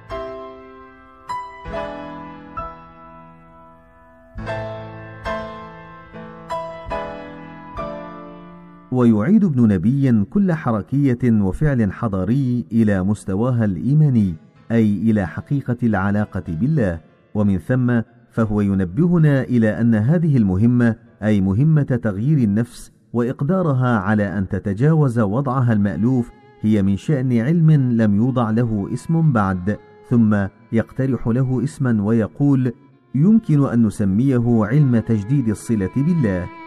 ويعيد 8.98 9.44
ابن 9.44 9.68
نبي 9.68 10.24
كل 10.24 10.54
حركية 10.54 11.18
وفعل 11.24 11.92
حضاري 11.92 12.66
إلى 12.72 13.04
مستواها 13.04 13.66
الإيماني 13.66 14.36
أي 14.72 14.98
إلى 14.98 15.28
حقيقة 15.28 15.78
العلاقة 15.84 16.44
بالله. 16.48 17.00
ومن 17.36 17.58
ثم 17.58 18.02
فهو 18.32 18.62
ينبهنا 18.62 19.42
إلى 19.44 19.82
أن 19.82 19.96
هذه 19.96 20.38
المهمة 20.38 20.96
أي 21.24 21.42
مهمة 21.42 21.84
تغيير 21.84 22.38
النفس 22.38 22.92
وإقدارها 23.14 23.98
على 23.98 24.38
أن 24.38 24.48
تتجاوز 24.48 25.20
وضعها 25.20 25.74
المألوف 25.74 26.32
هي 26.62 26.84
من 26.84 26.98
شأن 26.98 27.38
علم 27.38 27.72
لم 27.72 28.16
يوضع 28.16 28.50
له 28.50 28.90
اسم 28.94 29.32
بعد 29.32 29.78
ثم 30.10 30.48
يقترح 30.72 31.28
له 31.28 31.64
اسما 31.64 32.04
ويقول 32.04 32.72
يمكن 33.16 33.66
أن 33.66 33.84
نسميه 33.86 34.66
علم 34.66 35.00
تجديد 35.00 35.50
الصلة 35.50 35.92
بالله. 35.96 36.67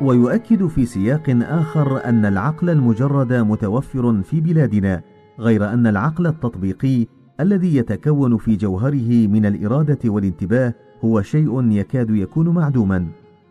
ويؤكد 0.00 0.66
في 0.66 0.86
سياق 0.86 1.36
آخر 1.42 2.04
أن 2.04 2.24
العقل 2.24 2.70
المجرد 2.70 3.32
متوفر 3.32 4.22
في 4.22 4.40
بلادنا 4.40 5.02
غير 5.38 5.72
أن 5.72 5.86
العقل 5.86 6.26
التطبيقي 6.26 7.06
الذي 7.40 7.76
يتكون 7.76 8.36
في 8.36 8.56
جوهره 8.56 9.26
من 9.26 9.46
الإرادة 9.46 9.98
والانتباه 10.04 10.74
هو 11.04 11.22
شيء 11.22 11.70
يكاد 11.70 12.10
يكون 12.10 12.48
معدوما. 12.48 13.06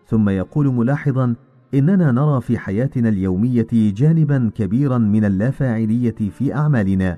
ثم 0.08 0.30
يقول 0.30 0.74
ملاحظا 0.74 1.36
إننا 1.74 2.12
نرى 2.12 2.42
في 2.42 2.58
حياتنا 2.58 3.10
اليومية 3.10 3.68
جانبا 3.72 4.52
كبيرا 4.56 4.98
من 4.98 5.26
اللافاعلية 5.26 6.16
في 6.32 6.56
أعمالنا. 6.56 7.18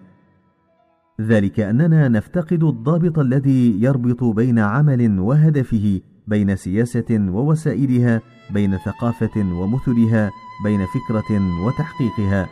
ذلك 1.22 1.60
أننا 1.60 2.08
نفتقد 2.08 2.64
الضابط 2.64 3.20
الذي 3.20 3.84
يربط 3.84 4.24
بين 4.24 4.60
عمل 4.60 5.20
وهدفه 5.20 6.02
بين 6.28 6.56
سياسة 6.56 7.06
ووسائلها 7.10 8.22
بين 8.50 8.78
ثقافة 8.78 9.38
ومثلها 9.38 10.32
بين 10.64 10.86
فكرة 10.86 11.42
وتحقيقها. 11.66 12.50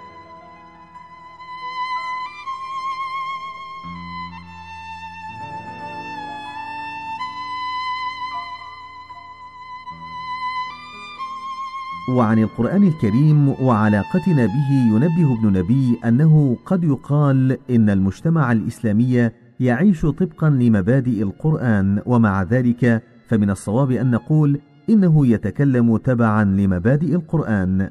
وعن 12.09 12.39
القرآن 12.39 12.83
الكريم 12.87 13.49
وعلاقتنا 13.49 14.45
به 14.45 14.71
ينبه 14.71 15.33
ابن 15.33 15.59
نبي 15.59 15.99
أنه 16.05 16.57
قد 16.65 16.83
يقال 16.83 17.57
إن 17.69 17.89
المجتمع 17.89 18.51
الإسلامي 18.51 19.29
يعيش 19.59 20.01
طبقا 20.01 20.49
لمبادئ 20.49 21.21
القرآن 21.21 22.01
ومع 22.05 22.43
ذلك 22.43 23.03
فمن 23.27 23.49
الصواب 23.49 23.91
أن 23.91 24.11
نقول 24.11 24.59
إنه 24.89 25.27
يتكلم 25.27 25.97
تبعا 25.97 26.43
لمبادئ 26.43 27.15
القرآن. 27.15 27.89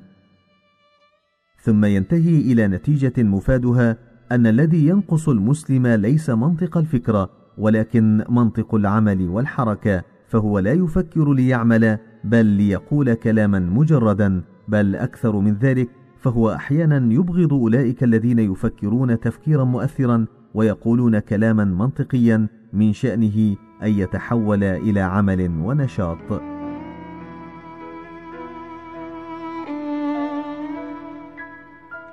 ثم 1.62 1.84
ينتهي 1.84 2.40
إلى 2.52 2.68
نتيجة 2.68 3.22
مفادها 3.22 3.96
أن 4.32 4.46
الذي 4.46 4.86
ينقص 4.86 5.28
المسلم 5.28 5.86
ليس 5.86 6.30
منطق 6.30 6.78
الفكرة 6.78 7.30
ولكن 7.58 8.24
منطق 8.28 8.74
العمل 8.74 9.28
والحركة 9.28 10.02
فهو 10.28 10.58
لا 10.58 10.72
يفكر 10.72 11.32
ليعمل 11.32 11.98
بل 12.24 12.46
ليقول 12.46 13.14
كلاما 13.14 13.58
مجردا 13.58 14.42
بل 14.68 14.96
أكثر 14.96 15.36
من 15.40 15.54
ذلك 15.54 15.88
فهو 16.18 16.52
أحيانا 16.52 17.12
يبغض 17.14 17.52
أولئك 17.52 18.04
الذين 18.04 18.38
يفكرون 18.38 19.20
تفكيرا 19.20 19.64
مؤثرا 19.64 20.26
ويقولون 20.54 21.18
كلاما 21.18 21.64
منطقيا 21.64 22.48
من 22.74 22.92
شأنه 22.92 23.56
أن 23.82 23.90
يتحول 23.90 24.64
إلى 24.64 25.00
عمل 25.00 25.50
ونشاط. 25.62 26.42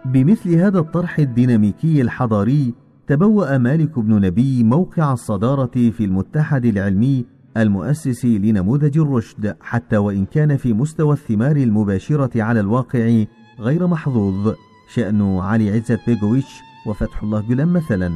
بمثل 0.06 0.56
هذا 0.56 0.80
الطرح 0.80 1.20
الديناميكي 1.20 2.02
الحضاري 2.02 2.74
تبوأ 3.08 3.58
مالك 3.58 4.00
بن 4.00 4.22
نبي 4.22 4.64
موقع 4.64 5.14
الصدارة 5.14 5.72
في 5.92 6.06
المتحد 6.06 6.66
العلمي 6.66 7.26
المؤسس 7.58 8.26
لنموذج 8.26 8.98
الرشد 8.98 9.56
حتى 9.62 9.98
وإن 9.98 10.26
كان 10.26 10.58
في 10.58 10.74
مستوى 10.74 11.14
الثمار 11.14 11.56
المباشرة 11.56 12.44
على 12.44 12.60
الواقع 12.60 13.24
غير 13.60 13.88
محظوظ 13.88 14.54
شأن 14.94 15.38
علي 15.38 15.72
عزت 15.72 16.00
بيغويتش 16.08 16.60
وفتح 16.88 17.24
الله 17.24 17.42
جلم 17.50 17.74
مثلا. 17.74 18.12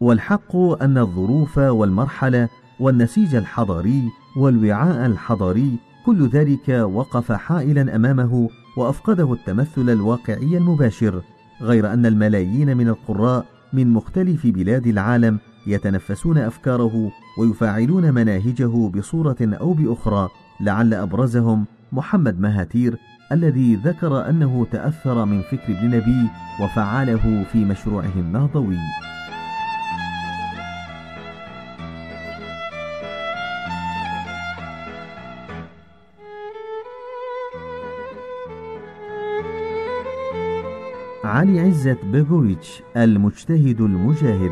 والحق 0.00 0.56
أن 0.56 0.98
الظروف 0.98 1.58
والمرحلة 1.58 2.48
والنسيج 2.80 3.34
الحضاري 3.34 4.02
والوعاء 4.36 5.06
الحضاري 5.06 5.78
كل 6.06 6.28
ذلك 6.28 6.68
وقف 6.68 7.32
حائلا 7.32 7.96
أمامه 7.96 8.48
وأفقده 8.76 9.32
التمثل 9.32 9.90
الواقعي 9.90 10.56
المباشر 10.56 11.22
غير 11.62 11.92
أن 11.92 12.06
الملايين 12.06 12.76
من 12.76 12.88
القراء 12.88 13.46
من 13.72 13.92
مختلف 13.92 14.46
بلاد 14.46 14.86
العالم 14.86 15.38
يتنفسون 15.66 16.38
أفكاره 16.38 17.10
ويفاعلون 17.38 18.14
مناهجه 18.14 18.88
بصورة 18.88 19.36
أو 19.40 19.72
بأخرى 19.72 20.28
لعل 20.60 20.94
أبرزهم 20.94 21.64
محمد 21.92 22.40
مهاتير 22.40 22.98
الذي 23.32 23.74
ذكر 23.74 24.28
أنه 24.28 24.66
تأثر 24.72 25.24
من 25.24 25.42
فكر 25.42 25.78
ابن 25.78 25.96
نبي 25.96 26.28
وفعله 26.62 27.44
في 27.52 27.64
مشروعه 27.64 28.12
النهضوي. 28.16 28.78
علي 41.26 41.60
عزت 41.60 42.04
بيغويتش 42.04 42.82
المجتهد 42.96 43.80
المجاهد. 43.80 44.50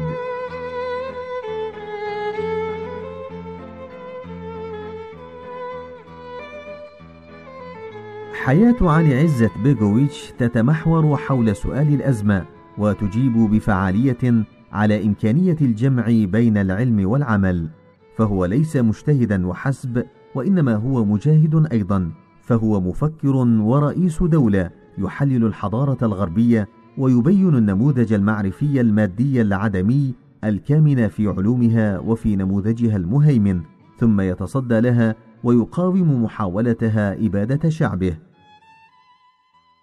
حياة 8.35 8.75
علي 8.81 9.15
عزت 9.15 9.51
بيغويتش 9.63 10.33
تتمحور 10.39 11.17
حول 11.17 11.57
سؤال 11.57 11.95
الأزمة 11.95 12.45
وتجيب 12.79 13.33
بفعالية 13.33 14.45
على 14.73 15.07
إمكانية 15.07 15.57
الجمع 15.61 16.07
بين 16.07 16.57
العلم 16.57 17.09
والعمل. 17.09 17.69
فهو 18.17 18.45
ليس 18.45 18.77
مجتهدا 18.77 19.47
وحسب 19.47 20.05
وإنما 20.35 20.75
هو 20.75 21.05
مجاهد 21.05 21.67
أيضا 21.73 22.11
فهو 22.43 22.81
مفكر 22.81 23.37
ورئيس 23.37 24.23
دولة. 24.23 24.84
يحلل 24.99 25.45
الحضارة 25.45 25.99
الغربية 26.03 26.69
ويبين 26.99 27.55
النموذج 27.55 28.13
المعرفي 28.13 28.81
المادي 28.81 29.41
العدمي 29.43 30.15
الكامن 30.45 31.09
في 31.09 31.29
علومها 31.29 31.99
وفي 31.99 32.37
نموذجها 32.37 32.97
المهيمن 32.97 33.61
ثم 33.99 34.21
يتصدى 34.21 34.81
لها 34.81 35.15
ويقاوم 35.45 36.25
محاولتها 36.25 37.27
إبادة 37.27 37.71
شعبه. 37.71 38.17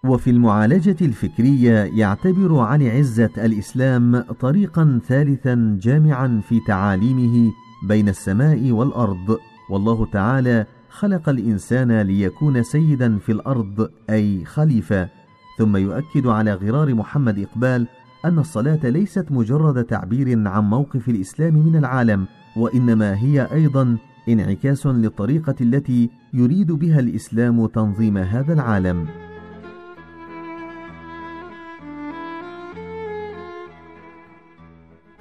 وفي 0.05 0.29
المعالجة 0.29 0.95
الفكرية 1.01 1.71
يعتبر 1.71 2.59
علي 2.59 2.89
عزة 2.89 3.29
الإسلام 3.37 4.21
طريقا 4.21 4.99
ثالثا 5.07 5.77
جامعا 5.81 6.41
في 6.49 6.59
تعاليمه 6.67 7.51
بين 7.87 8.09
السماء 8.09 8.71
والأرض 8.71 9.37
والله 9.69 10.05
تعالى 10.05 10.65
خلق 10.91 11.29
الإنسان 11.29 12.01
ليكون 12.01 12.63
سيدا 12.63 13.17
في 13.17 13.31
الأرض 13.31 13.89
أي 14.09 14.45
خليفة. 14.45 15.09
ثم 15.57 15.77
يؤكد 15.77 16.27
على 16.27 16.53
غرار 16.53 16.93
محمد 16.93 17.39
إقبال 17.39 17.87
أن 18.25 18.39
الصلاة 18.39 18.89
ليست 18.89 19.25
مجرد 19.31 19.83
تعبير 19.83 20.47
عن 20.47 20.63
موقف 20.63 21.09
الإسلام 21.09 21.53
من 21.53 21.75
العالم 21.75 22.25
وإنما 22.55 23.15
هي 23.15 23.47
أيضا 23.53 23.97
انعكاس 24.29 24.87
للطريقة 24.87 25.55
التي 25.61 26.09
يريد 26.33 26.71
بها 26.71 26.99
الإسلام 26.99 27.65
تنظيم 27.65 28.17
هذا 28.17 28.53
العالم. 28.53 29.07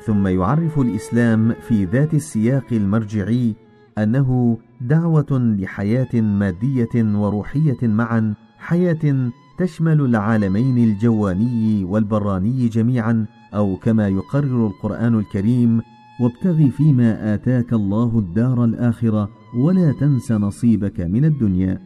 ثم 0.06 0.26
يعرف 0.26 0.78
الإسلام 0.78 1.54
في 1.68 1.84
ذات 1.84 2.14
السياق 2.14 2.66
المرجعي 2.72 3.54
أنه 3.98 4.58
دعوة 4.80 5.56
لحياة 5.58 6.20
مادية 6.20 6.88
وروحية 6.94 7.78
معا 7.82 8.34
حياة 8.58 9.30
تشمل 9.58 10.00
العالمين 10.00 10.78
الجواني 10.78 11.84
والبراني 11.84 12.68
جميعا 12.68 13.26
أو 13.54 13.76
كما 13.76 14.08
يقرر 14.08 14.66
القرآن 14.66 15.18
الكريم 15.18 15.82
وابتغ 16.20 16.68
فيما 16.68 17.34
آتاك 17.34 17.72
الله 17.72 18.18
الدار 18.18 18.64
الآخرة 18.64 19.28
ولا 19.56 19.92
تنس 19.92 20.32
نصيبك 20.32 21.00
من 21.00 21.24
الدنيا. 21.24 21.80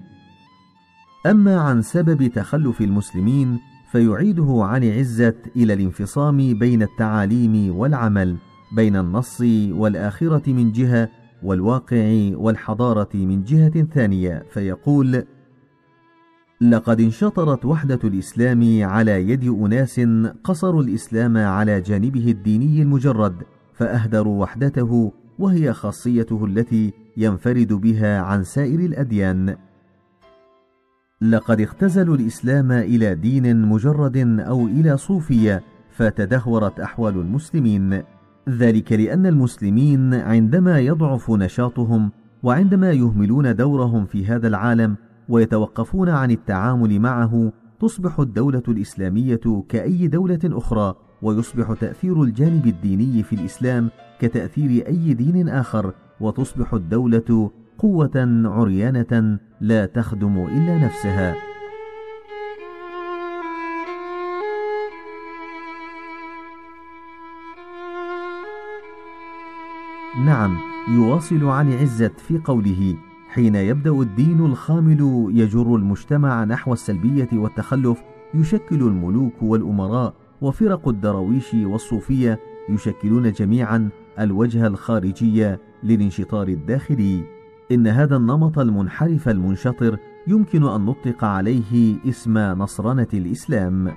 أما 1.27 1.57
عن 1.57 1.83
سبب 1.83 2.27
تخلف 2.27 2.81
المسلمين 2.81 3.59
فيعيده 3.93 4.59
عن 4.61 4.85
عزة 4.85 5.35
إلى 5.57 5.73
الانفصام 5.73 6.59
بين 6.59 6.83
التعاليم 6.83 7.77
والعمل 7.77 8.37
بين 8.73 8.97
النص 8.97 9.41
والآخرة 9.71 10.53
من 10.53 10.73
جهة 10.73 11.09
والواقع 11.45 12.31
والحضارة 12.35 13.09
من 13.15 13.45
جهة 13.45 13.83
ثانية 13.95 14.45
فيقول 14.51 15.25
لقد 16.61 17.01
انشطرت 17.01 17.65
وحدة 17.65 17.99
الإسلام 18.05 18.85
على 18.85 19.29
يد 19.29 19.45
أناس 19.49 20.01
قصروا 20.45 20.83
الإسلام 20.83 21.37
على 21.37 21.81
جانبه 21.81 22.31
الديني 22.31 22.83
المجرد 22.83 23.35
فأهدروا 23.75 24.43
وحدته 24.43 25.13
وهي 25.39 25.73
خاصيته 25.73 26.45
التي 26.45 26.93
ينفرد 27.17 27.73
بها 27.73 28.21
عن 28.21 28.43
سائر 28.43 28.81
الأديان. 28.81 29.57
لقد 31.21 31.61
اختزلوا 31.61 32.17
الإسلام 32.17 32.73
إلى 32.73 33.15
دين 33.15 33.63
مجرد 33.63 34.41
أو 34.41 34.67
إلى 34.67 34.97
صوفية 34.97 35.63
فتدهورت 35.91 36.81
أحوال 36.81 37.15
المسلمين. 37.15 38.03
ذلك 38.49 38.93
لأن 38.93 39.27
المسلمين 39.27 40.15
عندما 40.15 40.81
يضعف 40.81 41.31
نشاطهم 41.31 42.11
وعندما 42.43 42.93
يهملون 42.93 43.57
دورهم 43.57 44.07
في 44.07 44.27
هذا 44.27 44.49
العالم 44.49 44.97
ويتوقفون 45.29 46.09
عن 46.09 46.31
التعامل 46.31 47.01
معه 47.01 47.53
تصبح 47.81 48.21
الدولة 48.21 48.63
الإسلامية 48.69 49.65
كأي 49.69 50.09
دولة 50.09 50.41
أخرى 50.45 50.95
ويصبح 51.23 51.73
تأثير 51.81 52.23
الجانب 52.23 52.67
الديني 52.67 53.23
في 53.23 53.33
الإسلام 53.33 53.91
كتأثير 54.19 54.87
أي 54.87 55.15
دين 55.15 55.49
آخر 55.49 55.95
وتصبح 56.21 56.75
الدولة 56.75 57.51
قوة 57.79 58.43
عريانة 58.45 59.39
لا 59.61 59.87
تخدم 59.87 60.39
إلا 60.39 60.79
نفسها. 60.79 61.54
نعم 70.19 70.57
يواصل 70.89 71.45
عن 71.45 71.73
عزت 71.73 72.21
في 72.21 72.39
قوله 72.39 72.97
حين 73.29 73.55
يبدأ 73.55 73.91
الدين 73.91 74.41
الخامل 74.41 75.31
يجر 75.35 75.77
المجتمع 75.77 76.45
نحو 76.45 76.73
السلبية 76.73 77.29
والتخلف 77.33 78.03
يشكل 78.35 78.83
الملوك 78.83 79.43
والأمراء 79.43 80.15
وفرق 80.41 80.89
الدراويش 80.89 81.55
والصوفية 81.55 82.41
يشكلون 82.69 83.33
جميعا 83.33 83.89
الوجه 84.19 84.67
الخارجي 84.67 85.57
للانشطار 85.83 86.49
الداخلي. 86.49 87.25
إن 87.73 87.87
هذا 87.87 88.17
النمط 88.17 88.59
المنحرف 88.59 89.29
المنشطر 89.29 89.99
يمكن 90.27 90.65
أن 90.65 90.81
نطلق 90.81 91.25
عليه 91.25 91.97
اسم 92.09 92.39
نصرنة 92.39 93.09
الإسلام. 93.15 93.93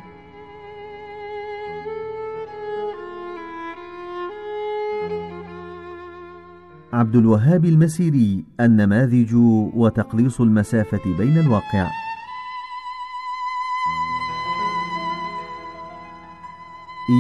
عبد 6.98 7.16
الوهاب 7.16 7.66
المسيري 7.66 8.44
النماذج 8.60 9.36
وتقليص 9.76 10.42
المسافة 10.42 11.18
بين 11.18 11.38
الواقع. 11.38 11.88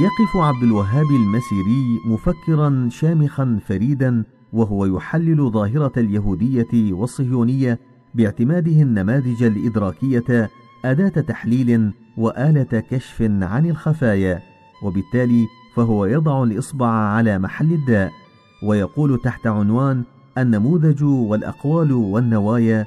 يقف 0.04 0.38
عبد 0.38 0.63
الوهاب 0.63 1.06
المسيري 1.06 2.00
مفكرا 2.06 2.90
شامخا 2.92 3.60
فريدا 3.68 4.24
وهو 4.54 4.86
يحلل 4.86 5.52
ظاهرة 5.52 5.94
اليهودية 5.98 6.94
والصهيونية 6.94 7.80
باعتماده 8.16 8.82
النماذج 8.82 9.44
الإدراكية 9.44 10.50
أداة 10.86 11.22
تحليل 11.22 11.92
وآلة 12.18 12.84
كشف 12.92 13.22
عن 13.22 13.66
الخفايا 13.66 14.42
وبالتالي 14.84 15.48
فهو 15.76 16.06
يضع 16.06 16.44
الإصبع 16.44 16.88
على 16.88 17.40
محل 17.40 17.74
الداء. 17.74 18.27
ويقول 18.63 19.22
تحت 19.22 19.48
عنوان 19.48 20.04
النموذج 20.38 21.04
والأقوال 21.04 21.91
والنوايا 21.91 22.86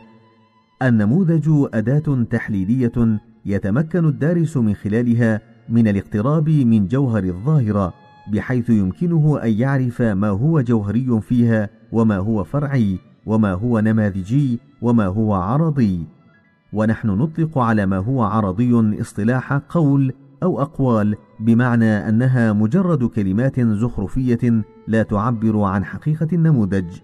النموذج 0.83 1.51
أداة 1.75 2.23
تحليلية 2.31 3.21
يتمكن 3.47 4.05
الدارس 4.05 4.57
من 4.57 4.75
خلالها 4.75 5.41
من 5.69 5.89
الاقتراب 5.89 6.49
من 6.49 6.87
جوهر 6.87 7.25
الظاهرة 7.25 7.95
بحيث 8.33 8.71
يمكنه 8.71 9.39
أن 9.43 9.53
يعرف 9.53 10.03
ما 10.03 10.29
هو 10.29 10.61
جوهري 10.61 11.21
فيها 11.21 11.69
وما 11.93 12.17
هو 12.17 12.45
فرعي 12.45 12.99
وما 13.27 13.53
هو 13.53 13.81
نماذجي 13.81 14.59
وما 14.83 15.07
هو 15.07 15.35
عرضي. 15.35 16.07
ونحن 16.73 17.09
نطلق 17.09 17.59
على 17.59 17.87
ما 17.87 17.99
هو 17.99 18.23
عرضي 18.23 19.01
اصطلاح 19.01 19.53
قول 19.53 20.13
أو 20.43 20.63
أقوال 20.63 21.17
بمعنى 21.41 22.09
أنها 22.09 22.53
مجرد 22.53 23.05
كلمات 23.05 23.61
زخرفية 23.61 24.63
لا 24.91 25.03
تعبر 25.03 25.61
عن 25.61 25.85
حقيقة 25.85 26.29
النموذج. 26.33 27.01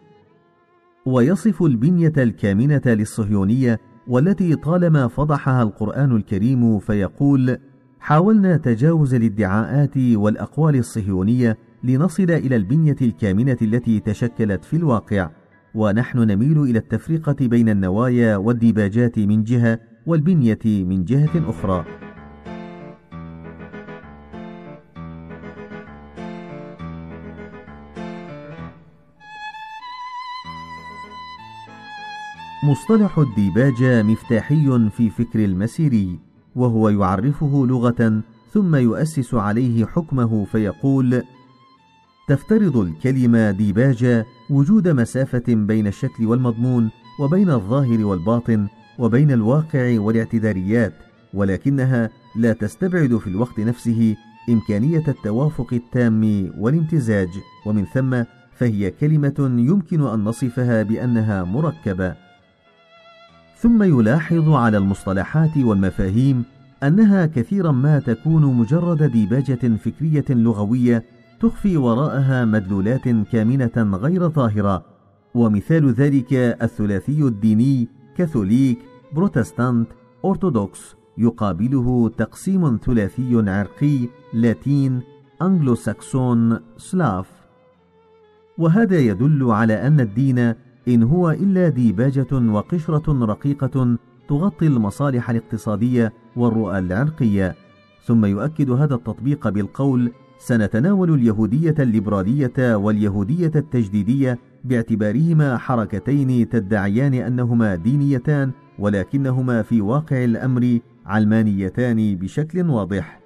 ويصف 1.07 1.63
البنية 1.63 2.13
الكامنة 2.19 2.83
للصهيونية 2.87 3.81
والتي 4.09 4.57
طالما 4.57 5.09
فضحها 5.09 5.63
القرآن 5.63 6.17
الكريم 6.17 6.79
فيقول 6.79 7.59
حاولنا 8.01 8.57
تجاوز 8.57 9.15
الادعاءات 9.15 9.97
والأقوال 9.97 10.77
الصهيونية 10.77 11.59
لنصل 11.85 12.31
إلى 12.31 12.57
البنية 12.57 12.97
الكامنة 13.03 13.57
التي 13.63 14.01
تشكلت 14.01 14.65
في 14.65 14.77
الواقع 14.77 15.31
ونحن 15.75 16.19
نميل 16.19 16.63
إلى 16.63 16.79
التفرقة 16.79 17.37
بين 17.41 17.69
النوايا 17.69 18.37
والديباجات 18.37 19.19
من 19.19 19.45
جهة 19.45 19.79
والبنية 20.07 20.59
من 20.65 21.05
جهة 21.05 21.51
أخرى. 21.51 22.06
مصطلح 32.67 33.19
الديباجة 33.19 34.03
مفتاحي 34.03 34.89
في 34.91 35.11
فكر 35.11 35.45
المسيري 35.45 36.19
وهو 36.57 36.89
يعرفه 36.89 37.67
لغة 37.67 38.23
ثم 38.53 38.77
يؤسس 38.77 39.35
عليه 39.35 39.85
حكمه 39.85 40.45
فيقول 40.45 41.23
تفترض 42.29 42.77
الكلمة 42.77 43.51
ديباجة 43.51 44.27
وجود 44.51 44.89
مسافة 44.89 45.45
بين 45.49 45.87
الشكل 45.87 46.27
والمضمون 46.27 46.91
وبين 47.21 47.51
الظاهر 47.51 48.05
والباطن 48.05 48.69
وبين 48.99 49.31
الواقع 49.31 50.01
والاعتذاريات 50.01 50.95
ولكنها 51.35 52.11
لا 52.37 52.53
تستبعد 52.53 53.17
في 53.17 53.27
الوقت 53.27 53.61
نفسه 53.61 54.17
إمكانية 54.49 55.05
التوافق 55.09 55.73
التام 55.73 56.53
والامتزاج 56.59 57.31
ومن 57.67 57.85
ثم 57.85 58.23
فهي 58.57 58.91
كلمة 58.91 59.35
يمكن 59.59 60.07
أن 60.07 60.25
نصفها 60.25 60.83
بأنها 60.83 61.45
مركبة. 61.45 62.26
ثم 63.59 63.83
يلاحظ 63.83 64.49
على 64.49 64.77
المصطلحات 64.79 65.57
والمفاهيم 65.57 66.45
أنها 66.83 67.27
كثيرا 67.27 67.73
ما 67.73 67.99
تكون 67.99 68.45
مجرد 68.55 69.03
ديباجة 69.03 69.77
فكرية 69.77 70.25
لغوية 70.31 71.05
تخفي 71.41 71.77
وراءها 71.77 72.45
مدلولات 72.45 73.09
كامنة 73.09 73.97
غير 73.97 74.29
ظاهرة 74.29 74.85
ومثال 75.35 75.93
ذلك 75.93 76.33
الثلاثي 76.33 77.23
الديني 77.23 77.89
كاثوليك 78.17 78.79
بروتستانت 79.13 79.89
أرثوذكس 80.25 80.97
يقابله 81.19 82.09
تقسيم 82.09 82.79
ثلاثي 82.85 83.51
عرقي 83.51 84.09
لاتين 84.35 85.01
أنجلو 85.43 85.75
ساكسون 85.75 86.59
سلاف. 86.77 87.27
وهذا 88.59 88.99
يدل 88.99 89.51
على 89.51 89.87
أن 89.87 90.01
الدين 90.01 90.55
إن 90.89 91.03
هو 91.03 91.31
إلا 91.31 91.69
ديباجة 91.69 92.27
وقشرة 92.33 93.25
رقيقة 93.25 93.97
تغطي 94.29 94.67
المصالح 94.67 95.31
الاقتصادية 95.31 96.13
والرؤى 96.37 96.79
العرقية 96.79 97.55
ثم 98.05 98.25
يؤكد 98.25 98.71
هذا 98.71 98.95
التطبيق 98.95 99.49
بالقول 99.49 100.13
سنتناول 100.39 101.15
اليهودية 101.15 101.75
الليبرالية 101.79 102.77
واليهودية 102.77 103.53
التجديدية 103.57 104.39
باعتبارهما 104.65 105.59
حركتين 105.59 106.49
تدعيان 106.49 107.15
أنهما 107.15 107.75
دينيتان 107.75 108.51
ولكنهما 108.79 109.63
في 109.63 109.81
واقع 109.81 110.25
الأمر 110.25 110.79
علمانيتان 111.07 112.17
بشكل 112.17 112.71
واضح. 112.71 113.21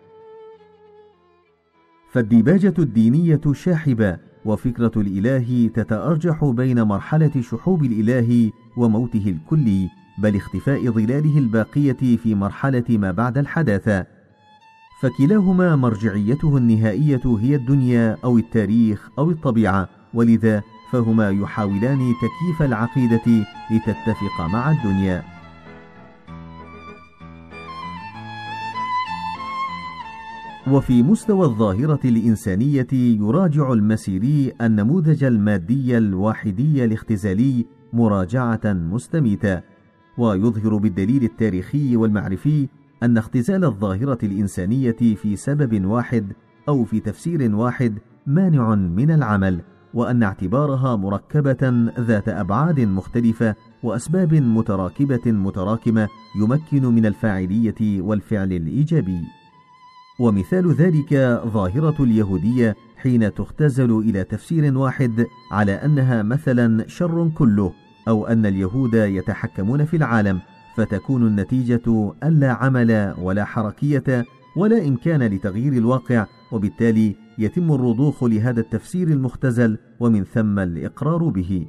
فالديباجة 2.10 2.74
الدينية 2.78 3.40
شاحبة 3.52 4.29
وفكرة 4.44 4.92
الإله 4.96 5.70
تتأرجح 5.74 6.44
بين 6.44 6.82
مرحلة 6.82 7.40
شحوب 7.40 7.84
الإله 7.84 8.50
وموته 8.76 9.24
الكلي 9.26 9.88
بل 10.18 10.36
اختفاء 10.36 10.90
ظلاله 10.90 11.38
الباقية 11.38 12.16
في 12.16 12.34
مرحلة 12.34 12.84
ما 12.88 13.10
بعد 13.10 13.38
الحداثة. 13.38 14.06
فكلاهما 15.02 15.76
مرجعيته 15.76 16.56
النهائية 16.56 17.38
هي 17.40 17.54
الدنيا 17.54 18.16
أو 18.24 18.38
التاريخ 18.38 19.08
أو 19.18 19.30
الطبيعة 19.30 19.88
ولذا 20.14 20.62
فهما 20.92 21.30
يحاولان 21.30 21.98
تكييف 21.98 22.62
العقيدة 22.62 23.44
لتتفق 23.70 24.40
مع 24.52 24.70
الدنيا. 24.70 25.39
وفي 30.66 31.02
مستوى 31.02 31.46
الظاهرة 31.46 32.00
الإنسانية 32.04 32.86
يراجع 32.92 33.72
المسيري 33.72 34.52
النموذج 34.60 35.24
المادي 35.24 35.98
الواحدي 35.98 36.84
الاختزالي 36.84 37.66
مراجعة 37.92 38.60
مستميتة 38.64 39.60
ويظهر 40.18 40.76
بالدليل 40.76 41.24
التاريخي 41.24 41.96
والمعرفي 41.96 42.68
أن 43.02 43.18
اختزال 43.18 43.64
الظاهرة 43.64 44.18
الإنسانية 44.22 44.96
في 45.16 45.36
سبب 45.36 45.84
واحد 45.84 46.32
أو 46.68 46.84
في 46.84 47.00
تفسير 47.00 47.54
واحد 47.56 47.98
مانع 48.26 48.74
من 48.74 49.10
العمل 49.10 49.60
وأن 49.94 50.22
اعتبارها 50.22 50.96
مركبة 50.96 51.90
ذات 52.00 52.28
أبعاد 52.28 52.80
مختلفة 52.80 53.54
وأسباب 53.82 54.34
متراكبة 54.34 55.32
متراكمة 55.32 56.08
يمكن 56.40 56.86
من 56.86 57.06
الفاعلية 57.06 58.00
والفعل 58.02 58.52
الإيجابي. 58.52 59.39
ومثال 60.20 60.72
ذلك 60.72 61.14
ظاهرة 61.46 61.96
اليهودية 62.00 62.76
حين 62.96 63.34
تختزل 63.34 63.98
إلى 63.98 64.24
تفسير 64.24 64.78
واحد 64.78 65.26
على 65.52 65.72
أنها 65.72 66.22
مثلا 66.22 66.88
شر 66.88 67.30
كله 67.34 67.72
أو 68.08 68.26
أن 68.26 68.46
اليهود 68.46 68.94
يتحكمون 68.94 69.84
في 69.84 69.96
العالم 69.96 70.40
فتكون 70.76 71.26
النتيجة 71.26 72.12
ألا 72.24 72.52
عمل 72.52 73.14
ولا 73.18 73.44
حركية 73.44 74.24
ولا 74.56 74.88
إمكان 74.88 75.22
لتغيير 75.22 75.72
الواقع 75.72 76.26
وبالتالي 76.52 77.16
يتم 77.38 77.72
الرضوخ 77.72 78.24
لهذا 78.24 78.60
التفسير 78.60 79.08
المختزل 79.08 79.78
ومن 80.00 80.24
ثم 80.24 80.58
الإقرار 80.58 81.28
به. 81.28 81.66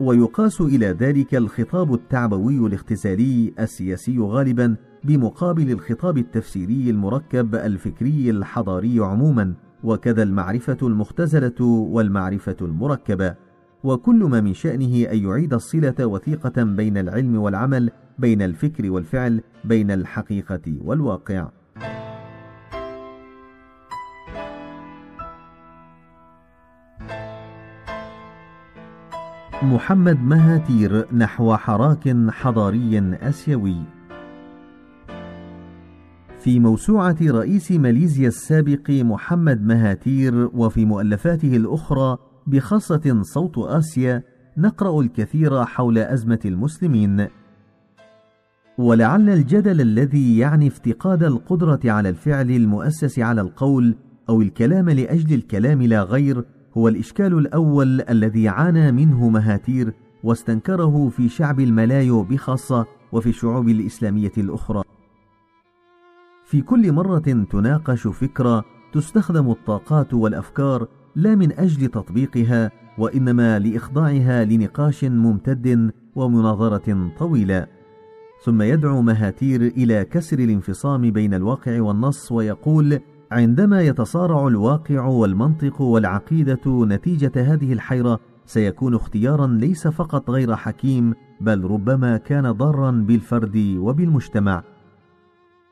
ويقاس 0.00 0.60
إلى 0.60 0.86
ذلك 0.86 1.34
الخطاب 1.34 1.94
التعبوي 1.94 2.66
الاختزالي 2.66 3.52
السياسي 3.60 4.18
غالبا 4.18 4.76
بمقابل 5.06 5.70
الخطاب 5.70 6.18
التفسيري 6.18 6.90
المركب 6.90 7.54
الفكري 7.54 8.30
الحضاري 8.30 9.00
عموما 9.00 9.54
وكذا 9.84 10.22
المعرفة 10.22 10.76
المختزلة 10.82 11.64
والمعرفة 11.64 12.56
المركبة. 12.62 13.34
وكل 13.84 14.24
ما 14.24 14.40
من 14.40 14.54
شأنه 14.54 15.12
أن 15.12 15.18
يعيد 15.18 15.54
الصلة 15.54 16.06
وثيقة 16.06 16.62
بين 16.62 16.98
العلم 16.98 17.36
والعمل 17.36 17.90
بين 18.18 18.42
الفكر 18.42 18.90
والفعل 18.90 19.40
بين 19.64 19.90
الحقيقة 19.90 20.74
والواقع. 20.84 21.48
محمد 29.62 30.20
مهاتير 30.20 31.14
نحو 31.14 31.56
حراك 31.56 32.16
حضاري 32.30 32.98
أسيوي. 32.98 33.95
في 36.46 36.60
موسوعة 36.60 37.16
رئيس 37.22 37.72
ماليزيا 37.72 38.28
السابق 38.28 38.90
محمد 38.90 39.62
مهاتير 39.62 40.50
وفي 40.54 40.84
مؤلفاته 40.84 41.56
الأخرى 41.56 42.18
بخاصه 42.46 43.22
صوت 43.22 43.58
آسيا 43.58 44.22
نقرأ 44.56 45.00
الكثير 45.00 45.64
حول 45.64 45.98
أزمة 45.98 46.38
المسلمين 46.44 47.26
ولعل 48.78 49.28
الجدل 49.30 49.80
الذي 49.80 50.38
يعني 50.38 50.66
افتقاد 50.66 51.22
القدرة 51.22 51.80
على 51.84 52.08
الفعل 52.08 52.50
المؤسس 52.50 53.18
على 53.18 53.40
القول 53.40 53.96
أو 54.28 54.42
الكلام 54.42 54.90
لأجل 54.90 55.34
الكلام 55.34 55.82
لا 55.82 56.02
غير 56.02 56.44
هو 56.76 56.88
الإشكال 56.88 57.38
الأول 57.38 58.00
الذي 58.00 58.48
عانى 58.48 58.92
منه 58.92 59.28
مهاتير 59.28 59.92
واستنكره 60.24 61.08
في 61.08 61.28
شعب 61.28 61.60
الملايو 61.60 62.22
بخاصة 62.22 62.86
وفي 63.12 63.28
الشعوب 63.28 63.68
الإسلامية 63.68 64.32
الأخرى. 64.38 64.82
في 66.46 66.62
كل 66.62 66.92
مرة 66.92 67.46
تناقش 67.50 68.06
فكرة 68.06 68.64
تستخدم 68.92 69.50
الطاقات 69.50 70.14
والأفكار 70.14 70.88
لا 71.16 71.34
من 71.34 71.52
أجل 71.58 71.88
تطبيقها 71.88 72.70
وإنما 72.98 73.58
لإخضاعها 73.58 74.44
لنقاش 74.44 75.04
ممتد 75.04 75.90
ومناظرة 76.16 77.10
طويلة. 77.18 77.66
ثم 78.44 78.62
يدعو 78.62 79.02
مهاتير 79.02 79.60
إلى 79.60 80.04
كسر 80.04 80.38
الانفصام 80.38 81.10
بين 81.10 81.34
الواقع 81.34 81.80
والنص 81.80 82.32
ويقول: 82.32 83.00
عندما 83.32 83.82
يتصارع 83.82 84.46
الواقع 84.46 85.04
والمنطق 85.04 85.80
والعقيدة 85.80 86.84
نتيجة 86.84 87.32
هذه 87.36 87.72
الحيرة 87.72 88.20
سيكون 88.44 88.94
اختيارا 88.94 89.46
ليس 89.46 89.88
فقط 89.88 90.30
غير 90.30 90.56
حكيم 90.56 91.14
بل 91.40 91.64
ربما 91.64 92.16
كان 92.16 92.52
ضارا 92.52 92.90
بالفرد 92.90 93.76
وبالمجتمع 93.78 94.62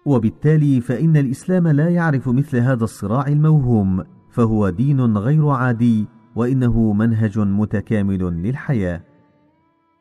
وبالتالي 0.07 0.81
فإن 0.81 1.17
الإسلام 1.17 1.69
لا 1.69 1.88
يعرف 1.88 2.29
مثل 2.29 2.57
هذا 2.59 2.85
الصراع 2.85 3.27
الموهوم 3.27 4.05
فهو 4.31 4.69
دين 4.69 5.17
غير 5.17 5.49
عادي 5.49 6.07
وإنه 6.37 6.93
منهج 6.93 7.38
متكامل 7.38 8.43
للحياة. 8.43 9.01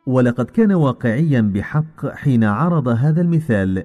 ولقد 0.05 0.45
كان 0.45 0.71
واقعيا 0.71 1.41
بحق 1.41 2.07
حين 2.07 2.43
عرض 2.43 2.87
هذا 2.87 3.21
المثال. 3.21 3.83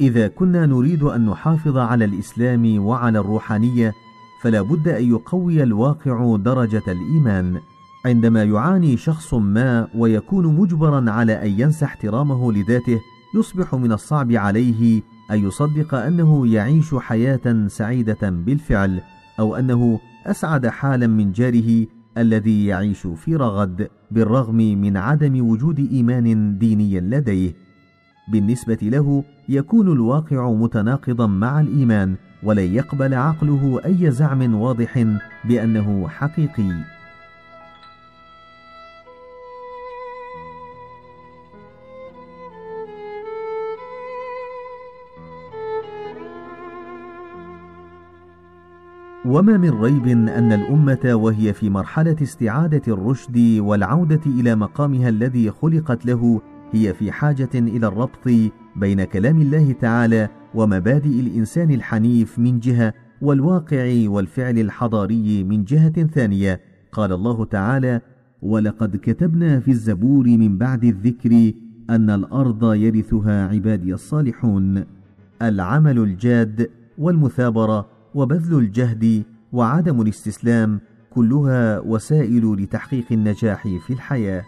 إذا 0.00 0.28
كنا 0.28 0.66
نريد 0.66 1.02
أن 1.02 1.26
نحافظ 1.26 1.76
على 1.76 2.04
الإسلام 2.04 2.84
وعلى 2.84 3.18
الروحانية 3.18 3.92
فلا 4.42 4.62
بد 4.62 4.88
أن 4.88 5.10
يقوي 5.10 5.62
الواقع 5.62 6.36
درجة 6.36 6.82
الإيمان. 6.88 7.60
عندما 8.06 8.44
يعاني 8.44 8.96
شخص 8.96 9.34
ما 9.34 9.88
ويكون 9.94 10.46
مجبرا 10.56 11.10
على 11.10 11.32
أن 11.42 11.60
ينسى 11.60 11.84
احترامه 11.84 12.52
لذاته 12.52 13.00
يصبح 13.34 13.74
من 13.74 13.92
الصعب 13.92 14.32
عليه 14.32 15.02
أن 15.30 15.46
يصدق 15.46 15.94
أنه 15.94 16.46
يعيش 16.46 16.94
حياة 16.94 17.66
سعيدة 17.66 18.30
بالفعل 18.30 19.00
أو 19.38 19.56
أنه 19.56 20.00
أسعد 20.26 20.66
حالا 20.66 21.06
من 21.06 21.32
جاره 21.32 21.86
الذي 22.18 22.66
يعيش 22.66 23.06
في 23.06 23.36
رغد 23.36 23.88
بالرغم 24.10 24.56
من 24.56 24.96
عدم 24.96 25.48
وجود 25.48 25.78
إيمان 25.78 26.58
ديني 26.58 27.00
لديه. 27.00 27.54
بالنسبة 28.32 28.78
له 28.82 29.24
يكون 29.48 29.92
الواقع 29.92 30.52
متناقضا 30.52 31.26
مع 31.26 31.60
الإيمان 31.60 32.16
ولن 32.42 32.74
يقبل 32.74 33.14
عقله 33.14 33.80
أي 33.84 34.10
زعم 34.10 34.54
واضح 34.54 35.04
بأنه 35.44 36.08
حقيقي. 36.08 36.95
وما 49.26 49.56
من 49.56 49.70
ريب 49.70 50.06
أن 50.08 50.52
الأمة 50.52 51.14
وهي 51.14 51.52
في 51.52 51.70
مرحلة 51.70 52.16
استعادة 52.22 52.82
الرشد 52.88 53.58
والعودة 53.58 54.20
إلى 54.26 54.54
مقامها 54.54 55.08
الذي 55.08 55.50
خلقت 55.50 56.06
له 56.06 56.40
هي 56.72 56.94
في 56.94 57.12
حاجة 57.12 57.48
إلى 57.54 57.86
الربط 57.86 58.28
بين 58.76 59.04
كلام 59.04 59.40
الله 59.40 59.72
تعالى 59.72 60.28
ومبادئ 60.54 61.20
الإنسان 61.20 61.70
الحنيف 61.70 62.38
من 62.38 62.60
جهة 62.60 62.92
والواقع 63.22 64.04
والفعل 64.06 64.58
الحضاري 64.58 65.44
من 65.44 65.64
جهة 65.64 66.06
ثانية. 66.06 66.60
قال 66.92 67.12
الله 67.12 67.44
تعالى 67.44 68.00
ولقد 68.42 68.96
كتبنا 68.96 69.60
في 69.60 69.70
الزبور 69.70 70.26
من 70.26 70.58
بعد 70.58 70.84
الذكر 70.84 71.52
أن 71.90 72.10
الأرض 72.10 72.74
يرثها 72.74 73.48
عبادي 73.48 73.94
الصالحون 73.94 74.84
العمل 75.42 75.98
الجاد 75.98 76.70
والمثابرة 76.98 77.95
وبذل 78.16 78.58
الجهد 78.58 79.24
وعدم 79.52 80.00
الاستسلام 80.00 80.80
كلها 81.10 81.80
وسائل 81.80 82.54
لتحقيق 82.54 83.04
النجاح 83.12 83.62
في 83.62 83.92
الحياة. 83.92 84.44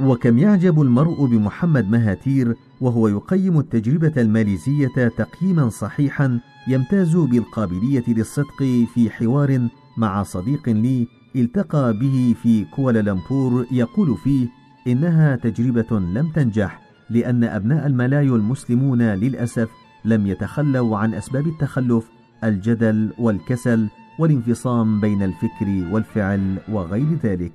وكم 0.00 0.38
يعجب 0.38 0.82
المرء 0.82 1.26
بمحمد 1.26 1.90
مهاتير 1.90 2.54
وهو 2.80 3.08
يقيم 3.08 3.58
التجربة 3.58 4.12
الماليزية 4.16 5.08
تقييما 5.18 5.68
صحيحا 5.68 6.40
يمتاز 6.68 7.16
بالقابلية 7.16 8.04
للصدق 8.08 8.62
في 8.94 9.10
حوار 9.10 9.68
مع 9.96 10.22
صديق 10.22 10.68
لي 10.68 11.06
التقى 11.36 11.92
به 11.92 12.34
في 12.42 12.64
كوالالمبور 12.64 13.66
يقول 13.72 14.16
فيه 14.16 14.48
إنها 14.86 15.36
تجربة 15.36 15.98
لم 15.98 16.32
تنجح 16.34 16.80
لأن 17.10 17.44
أبناء 17.44 17.86
الملايو 17.86 18.36
المسلمون 18.36 19.02
للأسف 19.02 19.68
لم 20.08 20.26
يتخلوا 20.26 20.98
عن 20.98 21.14
أسباب 21.14 21.46
التخلف 21.46 22.04
الجدل 22.44 23.12
والكسل 23.18 23.88
والانفصام 24.18 25.00
بين 25.00 25.22
الفكر 25.22 25.92
والفعل 25.92 26.58
وغير 26.68 27.18
ذلك. 27.24 27.52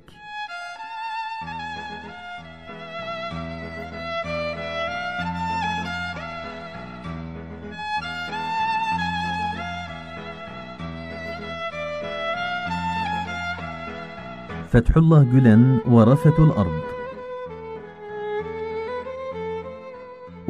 فتح 14.70 14.98
الله 14.98 15.24
جولان 15.24 15.80
ورثة 15.86 16.44
الأرض. 16.44 16.93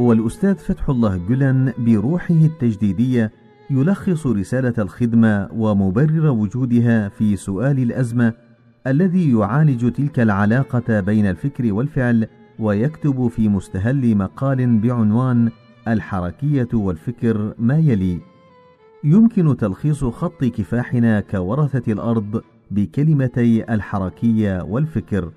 والأستاذ 0.04 0.56
فتح 0.56 0.89
الله 0.89 1.18
جولان 1.18 1.74
بروحه 1.78 2.36
التجديدية 2.36 3.32
يلخص 3.70 4.28
رسالة 4.28 4.74
الخدمة 4.78 5.50
ومبرر 5.56 6.30
وجودها 6.30 7.10
في 7.10 7.36
سؤال 7.36 7.80
الأزمة 7.80 8.34
الذي 8.88 9.32
يعالج 9.32 9.92
تلك 9.92 10.20
العلاقة 10.20 11.00
بين 11.00 11.26
الفكر 11.26 11.74
والفعل 11.74 12.28
ويكتب 12.60 13.28
في 13.28 13.50
مستهل 13.50 14.18
مقال 14.18 14.80
بعنوان 14.80 15.52
الحركية 15.88 16.68
والفكر 16.74 17.54
ما 17.60 17.78
يلي: 17.78 18.20
يمكن 19.04 19.58
تلخيص 19.58 20.04
خط 20.04 20.44
كفاحنا 20.44 21.20
كورثة 21.20 21.92
الأرض 21.92 22.42
بكلمتي 22.72 23.74
الحركية 23.74 24.63
والفكر. 24.63 25.32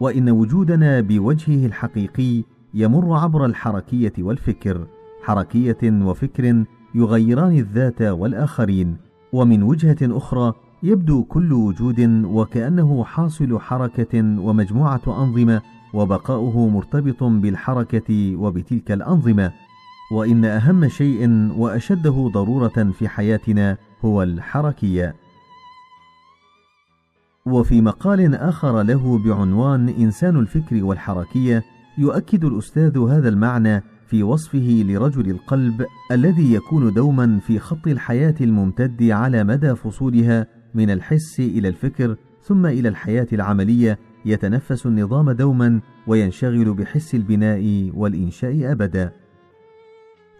وإن 0.00 0.30
وجودنا 0.30 1.00
بوجهه 1.00 1.66
الحقيقي 1.66 2.44
يمر 2.74 3.18
عبر 3.18 3.44
الحركية 3.44 4.12
والفكر 4.18 4.86
حركية 5.22 5.78
وفكر 5.82 6.64
يغيران 6.94 7.58
الذات 7.58 8.02
والآخرين 8.02 8.96
ومن 9.32 9.62
وجهة 9.62 9.96
أخرى 10.02 10.52
يبدو 10.82 11.24
كل 11.24 11.52
وجود 11.52 12.24
وكأنه 12.24 13.04
حاصل 13.04 13.60
حركة 13.60 14.40
ومجموعة 14.40 15.00
أنظمة 15.06 15.62
وبقاؤه 15.94 16.68
مرتبط 16.68 17.24
بالحركة 17.24 18.36
وبتلك 18.36 18.92
الأنظمة. 18.92 19.52
وإن 20.12 20.44
أهم 20.44 20.88
شيء 20.88 21.52
وأشده 21.56 22.30
ضرورة 22.34 22.92
في 22.98 23.08
حياتنا 23.08 23.76
هو 24.04 24.22
الحركية. 24.22 25.14
وفي 27.46 27.80
مقال 27.80 28.34
آخر 28.34 28.82
له 28.82 29.18
بعنوان 29.18 29.88
إنسان 29.88 30.36
الفكر 30.36 30.84
والحركية 30.84 31.64
يؤكد 31.98 32.44
الأستاذ 32.44 32.98
هذا 32.98 33.28
المعنى 33.28 33.82
في 34.06 34.22
وصفه 34.22 34.84
لرجل 34.86 35.30
القلب 35.30 35.86
الذي 36.12 36.54
يكون 36.54 36.92
دوما 36.92 37.38
في 37.46 37.58
خط 37.58 37.86
الحياة 37.86 38.34
الممتد 38.40 39.02
على 39.02 39.44
مدى 39.44 39.74
فصولها 39.74 40.46
من 40.74 40.90
الحس 40.90 41.40
إلى 41.40 41.68
الفكر 41.68 42.16
ثم 42.42 42.66
إلى 42.66 42.88
الحياة 42.88 43.26
العملية 43.32 43.98
يتنفس 44.24 44.86
النظام 44.86 45.30
دوما 45.30 45.80
وينشغل 46.06 46.74
بحس 46.74 47.14
البناء 47.14 47.90
والإنشاء 47.94 48.72
ابدا. 48.72 49.12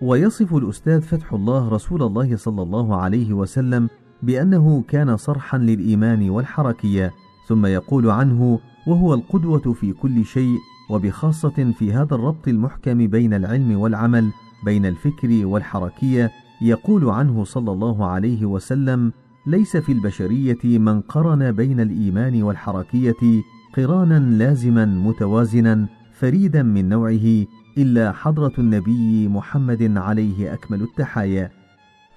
ويصف 0.03 0.55
الأستاذ 0.55 1.01
فتح 1.01 1.33
الله 1.33 1.69
رسول 1.69 2.03
الله 2.03 2.37
صلى 2.37 2.63
الله 2.63 2.97
عليه 2.97 3.33
وسلم 3.33 3.89
بأنه 4.23 4.85
كان 4.89 5.17
صرحا 5.17 5.59
للإيمان 5.59 6.31
والحركية 6.31 7.13
ثم 7.49 7.67
يقول 7.67 8.11
عنه 8.11 8.61
وهو 8.87 9.15
القدوة 9.15 9.73
في 9.73 9.93
كل 9.93 10.25
شيء 10.25 10.59
وبخاصة 10.89 11.73
في 11.79 11.93
هذا 11.93 12.15
الربط 12.15 12.49
المحكم 12.49 13.07
بين 13.07 13.35
العلم 13.35 13.79
والعمل 13.79 14.31
بين 14.65 14.87
الفكر 14.87 15.47
والحركية 15.47 16.31
يقول 16.61 17.11
عنه 17.11 17.45
صلى 17.45 17.73
الله 17.73 18.07
عليه 18.07 18.47
وسلم 18.47 19.13
ليس 19.47 19.77
في 19.77 19.93
البشرية 19.93 20.79
من 20.79 21.01
قرن 21.01 21.53
بين 21.53 21.81
الإيمان 21.81 22.43
والحركية 22.43 23.43
قرانا 23.77 24.19
لازما 24.19 24.85
متوازنا 24.85 25.89
فريدا 26.13 26.63
من 26.63 26.89
نوعه 26.89 27.47
إلا 27.79 28.13
حضرة 28.13 28.53
النبي 28.59 29.29
محمد 29.29 29.97
عليه 29.97 30.55
أكمل 30.55 30.83
التحايا. 30.83 31.51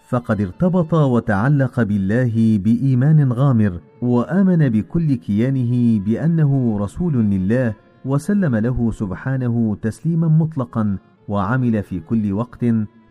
فقد 0.10 0.42
ارتبط 0.42 0.94
وتعلق 0.94 1.84
بالله 1.84 2.58
بإيمان 2.58 3.34
غامر 3.34 3.80
وآمن 4.02 4.70
بكل 4.70 5.16
كيانه 5.16 6.00
بأنه 6.00 6.78
رسول 6.80 7.14
لله 7.14 7.74
وسلم 8.06 8.56
له 8.56 8.92
سبحانه 8.92 9.78
تسليما 9.82 10.28
مطلقا 10.28 10.98
وعمل 11.28 11.84
في 11.84 12.00
كل 12.00 12.34
وقت 12.34 12.66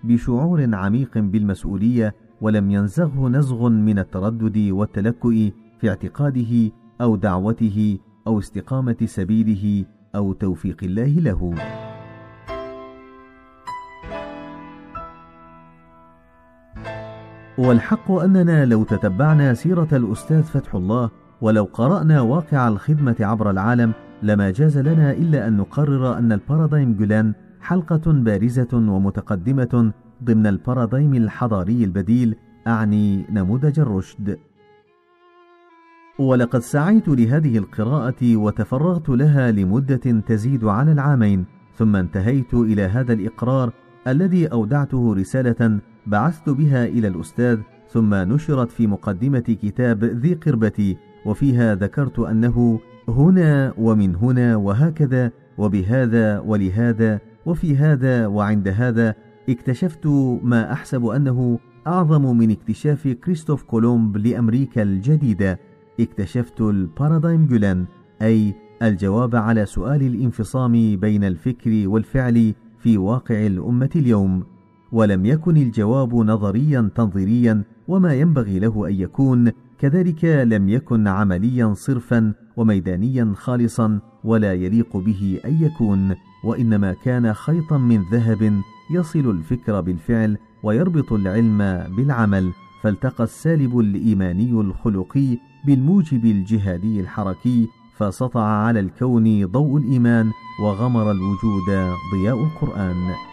بشعور 0.04 0.74
عميق 0.74 1.18
بالمسؤولية 1.18 2.14
ولم 2.40 2.70
ينزغه 2.70 3.28
نزغ 3.28 3.68
من 3.68 3.98
التردد 3.98 4.58
والتلكؤ 4.70 5.50
في 5.80 5.88
اعتقاده 5.88 6.70
أو 7.00 7.16
دعوته 7.16 7.98
أو 8.26 8.38
استقامة 8.38 8.96
سبيله 9.04 9.84
أو 10.14 10.32
توفيق 10.32 10.84
الله 10.84 11.04
له. 11.04 11.54
والحق 17.58 18.10
أننا 18.12 18.64
لو 18.64 18.84
تتبعنا 18.84 19.54
سيرة 19.54 19.88
الأستاذ 19.92 20.42
فتح 20.42 20.74
الله 20.74 21.10
ولو 21.40 21.64
قرأنا 21.64 22.20
واقع 22.20 22.68
الخدمة 22.68 23.16
عبر 23.20 23.50
العالم 23.50 23.92
لما 24.22 24.50
جاز 24.50 24.78
لنا 24.78 25.12
إلا 25.12 25.48
أن 25.48 25.56
نقرر 25.56 26.18
أن 26.18 26.32
البارادايم 26.32 26.94
جولان 26.94 27.34
حلقة 27.60 28.12
بارزة 28.12 28.68
ومتقدمة 28.72 29.92
ضمن 30.24 30.46
البارادايم 30.46 31.14
الحضاري 31.14 31.84
البديل 31.84 32.36
أعني 32.66 33.26
نموذج 33.30 33.80
الرشد. 33.80 34.38
ولقد 36.18 36.60
سعيت 36.60 37.08
لهذه 37.08 37.58
القراءة 37.58 38.36
وتفرغت 38.36 39.08
لها 39.08 39.50
لمدة 39.50 40.20
تزيد 40.26 40.64
على 40.64 40.92
العامين 40.92 41.44
ثم 41.74 41.96
انتهيت 41.96 42.54
إلى 42.54 42.82
هذا 42.82 43.12
الإقرار 43.12 43.72
الذي 44.06 44.46
أودعته 44.46 45.14
رسالة 45.14 45.80
بعثت 46.06 46.50
بها 46.50 46.84
إلى 46.84 47.08
الأستاذ 47.08 47.58
ثم 47.88 48.14
نشرت 48.14 48.70
في 48.70 48.86
مقدمة 48.86 49.56
كتاب 49.62 50.04
ذي 50.04 50.34
قربتي 50.34 50.96
وفيها 51.26 51.74
ذكرت 51.74 52.18
أنه 52.18 52.80
هنا 53.08 53.74
ومن 53.78 54.16
هنا 54.16 54.56
وهكذا 54.56 55.32
وبهذا 55.58 56.38
ولهذا 56.40 57.20
وفي 57.46 57.76
هذا 57.76 58.26
وعند 58.26 58.68
هذا 58.68 59.14
اكتشفت 59.48 60.06
ما 60.42 60.72
أحسب 60.72 61.06
أنه 61.06 61.58
أعظم 61.86 62.36
من 62.36 62.50
اكتشاف 62.50 63.08
كريستوف 63.08 63.62
كولومب 63.62 64.16
لأمريكا 64.16 64.82
الجديدة. 64.82 65.58
اكتشفت 66.00 66.60
البارادايم 66.60 67.46
جولان 67.46 67.86
أي 68.22 68.54
الجواب 68.82 69.36
على 69.36 69.66
سؤال 69.66 70.02
الانفصام 70.02 70.96
بين 70.96 71.24
الفكر 71.24 71.88
والفعل 71.88 72.54
في 72.78 72.98
واقع 72.98 73.46
الأمة 73.46 73.90
اليوم. 73.96 74.44
ولم 74.92 75.26
يكن 75.26 75.56
الجواب 75.56 76.14
نظريا 76.14 76.90
تنظيريا 76.94 77.62
وما 77.88 78.14
ينبغي 78.14 78.58
له 78.58 78.88
أن 78.88 78.94
يكون 78.94 79.52
كذلك 79.78 80.24
لم 80.24 80.68
يكن 80.68 81.08
عمليا 81.08 81.74
صرفا 81.74 82.34
وميدانيا 82.56 83.34
خالصا 83.36 84.00
ولا 84.24 84.54
يليق 84.54 84.96
به 84.96 85.40
أن 85.44 85.62
يكون 85.62 86.16
وإنما 86.44 86.92
كان 86.92 87.34
خيطا 87.34 87.78
من 87.78 88.04
ذهب 88.12 88.60
يصل 88.90 89.30
الفكر 89.30 89.80
بالفعل 89.80 90.38
ويربط 90.62 91.12
العلم 91.12 91.58
بالعمل 91.96 92.52
فالتقى 92.82 93.24
السالب 93.24 93.78
الإيماني 93.78 94.50
الخلقي 94.50 95.38
بالموجب 95.66 96.24
الجهادي 96.24 97.00
الحركي 97.00 97.68
فسطع 97.96 98.42
على 98.42 98.80
الكون 98.80 99.46
ضوء 99.46 99.76
الإيمان 99.76 100.30
وغمر 100.62 101.10
الوجود 101.10 101.94
ضياء 102.14 102.44
القرآن. 102.44 103.29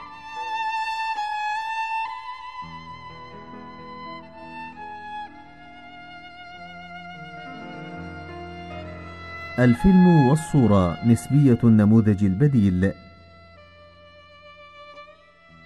الفيلم 9.60 10.08
والصورة 10.30 11.08
نسبية 11.08 11.60
النموذج 11.64 12.24
البديل. 12.24 12.92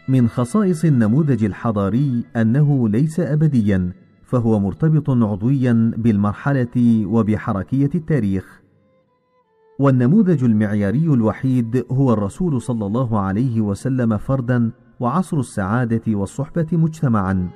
من 0.07 0.27
خصائص 0.27 0.85
النموذج 0.85 1.43
الحضاري 1.43 2.23
أنه 2.35 2.89
ليس 2.89 3.19
أبديا 3.19 3.91
فهو 4.23 4.59
مرتبط 4.59 5.09
عضويا 5.09 5.91
بالمرحلة 5.97 7.05
وبحركية 7.05 7.89
التاريخ. 7.95 8.61
والنموذج 9.79 10.43
المعياري 10.43 11.05
الوحيد 11.05 11.85
هو 11.91 12.13
الرسول 12.13 12.61
صلى 12.61 12.85
الله 12.85 13.19
عليه 13.19 13.61
وسلم 13.61 14.17
فردا 14.17 14.71
وعصر 14.99 15.39
السعادة 15.39 16.01
والصحبة 16.07 16.67
مجتمعا. 16.71 17.49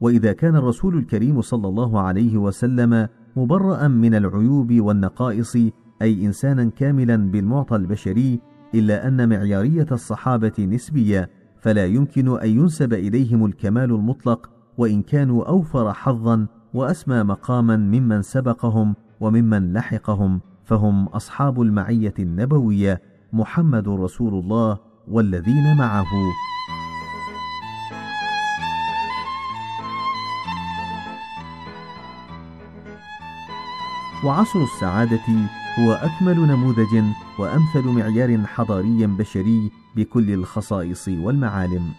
وإذا 0.00 0.32
كان 0.32 0.56
الرسول 0.56 0.98
الكريم 0.98 1.40
صلى 1.40 1.68
الله 1.68 2.00
عليه 2.00 2.36
وسلم 2.36 3.08
مبرأ 3.36 3.88
من 3.88 4.14
العيوب 4.14 4.72
والنقائص 4.72 5.56
أي 6.02 6.26
إنسانا 6.26 6.70
كاملا 6.76 7.16
بالمعطى 7.16 7.76
البشري 7.76 8.40
إلا 8.74 9.08
أن 9.08 9.28
معيارية 9.28 9.86
الصحابة 9.92 10.52
نسبية 10.58 11.30
فلا 11.60 11.86
يمكن 11.86 12.38
أن 12.38 12.48
ينسب 12.48 12.92
إليهم 12.92 13.44
الكمال 13.44 13.90
المطلق 13.90 14.50
وإن 14.78 15.02
كانوا 15.02 15.48
أوفر 15.48 15.92
حظا 15.92 16.46
وأسمى 16.74 17.22
مقاما 17.22 17.76
ممن 17.76 18.22
سبقهم 18.22 18.94
وممن 19.20 19.72
لحقهم 19.72 20.40
فهم 20.64 21.06
أصحاب 21.06 21.62
المعية 21.62 22.14
النبوية 22.18 23.02
محمد 23.32 23.88
رسول 23.88 24.34
الله 24.34 24.78
والذين 25.08 25.76
معه. 25.78 26.06
وعصر 34.24 34.62
السعادة 34.62 35.20
هو 35.78 35.92
أكمل 35.92 36.40
نموذج 36.40 37.04
وأمثل 37.38 37.84
معيار 37.84 38.46
حضاري 38.46 39.06
بشري 39.06 39.70
بكل 39.96 40.30
الخصائص 40.30 41.08
والمعالم. 41.08 41.92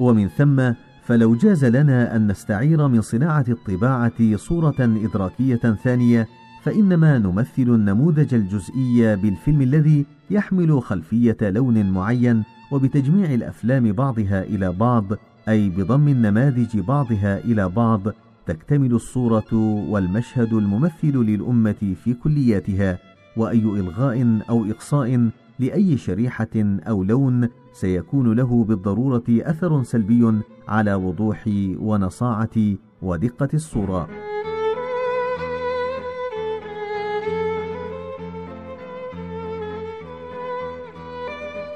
ومن 0.00 0.28
ثم 0.28 0.72
فلو 1.04 1.34
جاز 1.34 1.64
لنا 1.64 2.16
أن 2.16 2.26
نستعير 2.26 2.88
من 2.88 3.00
صناعة 3.00 3.44
الطباعة 3.48 4.36
صورة 4.36 4.74
إدراكية 4.80 5.76
ثانية 5.84 6.28
فإنما 6.62 7.18
نمثل 7.18 7.48
النموذج 7.58 8.34
الجزئي 8.34 9.16
بالفيلم 9.16 9.62
الذي 9.62 10.06
يحمل 10.30 10.82
خلفية 10.82 11.36
لون 11.42 11.90
معين 11.90 12.42
وبتجميع 12.70 13.34
الأفلام 13.34 13.92
بعضها 13.92 14.42
إلى 14.42 14.72
بعض 14.72 15.04
أي 15.48 15.68
بضم 15.68 16.08
النماذج 16.08 16.78
بعضها 16.78 17.38
إلى 17.38 17.68
بعض 17.68 18.00
تكتمل 18.46 18.92
الصورة 18.92 19.52
والمشهد 19.88 20.52
الممثل 20.52 21.16
للأمة 21.16 21.94
في 22.04 22.14
كلياتها 22.14 22.98
وأي 23.36 23.58
إلغاء 23.58 24.40
أو 24.50 24.64
إقصاء 24.64 25.30
لأي 25.58 25.96
شريحة 25.96 26.56
أو 26.88 27.04
لون 27.04 27.48
سيكون 27.72 28.32
له 28.32 28.64
بالضرورة 28.64 29.24
أثر 29.30 29.82
سلبي 29.82 30.40
على 30.68 30.94
وضوح 30.94 31.44
ونصاعة 31.78 32.76
ودقة 33.02 33.48
الصورة. 33.54 34.08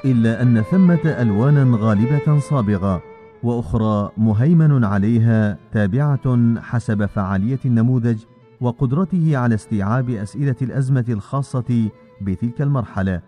إلا 0.05 0.43
أن 0.43 0.63
ثمة 0.63 1.01
ألوانا 1.05 1.79
غالبة 1.81 2.39
صابغة 2.39 3.08
وأخرى 3.43 4.11
مهيمن 4.17 4.85
عليها 4.85 5.59
تابعة 5.73 6.61
حسب 6.61 7.07
فعالية 7.07 7.59
النموذج 7.65 8.25
وقدرته 8.61 9.37
على 9.37 9.55
استيعاب 9.55 10.11
أسئلة 10.11 10.57
الأزمة 10.63 11.05
الخاصة 11.09 11.89
بتلك 12.21 12.63
المرحلة 12.63 13.21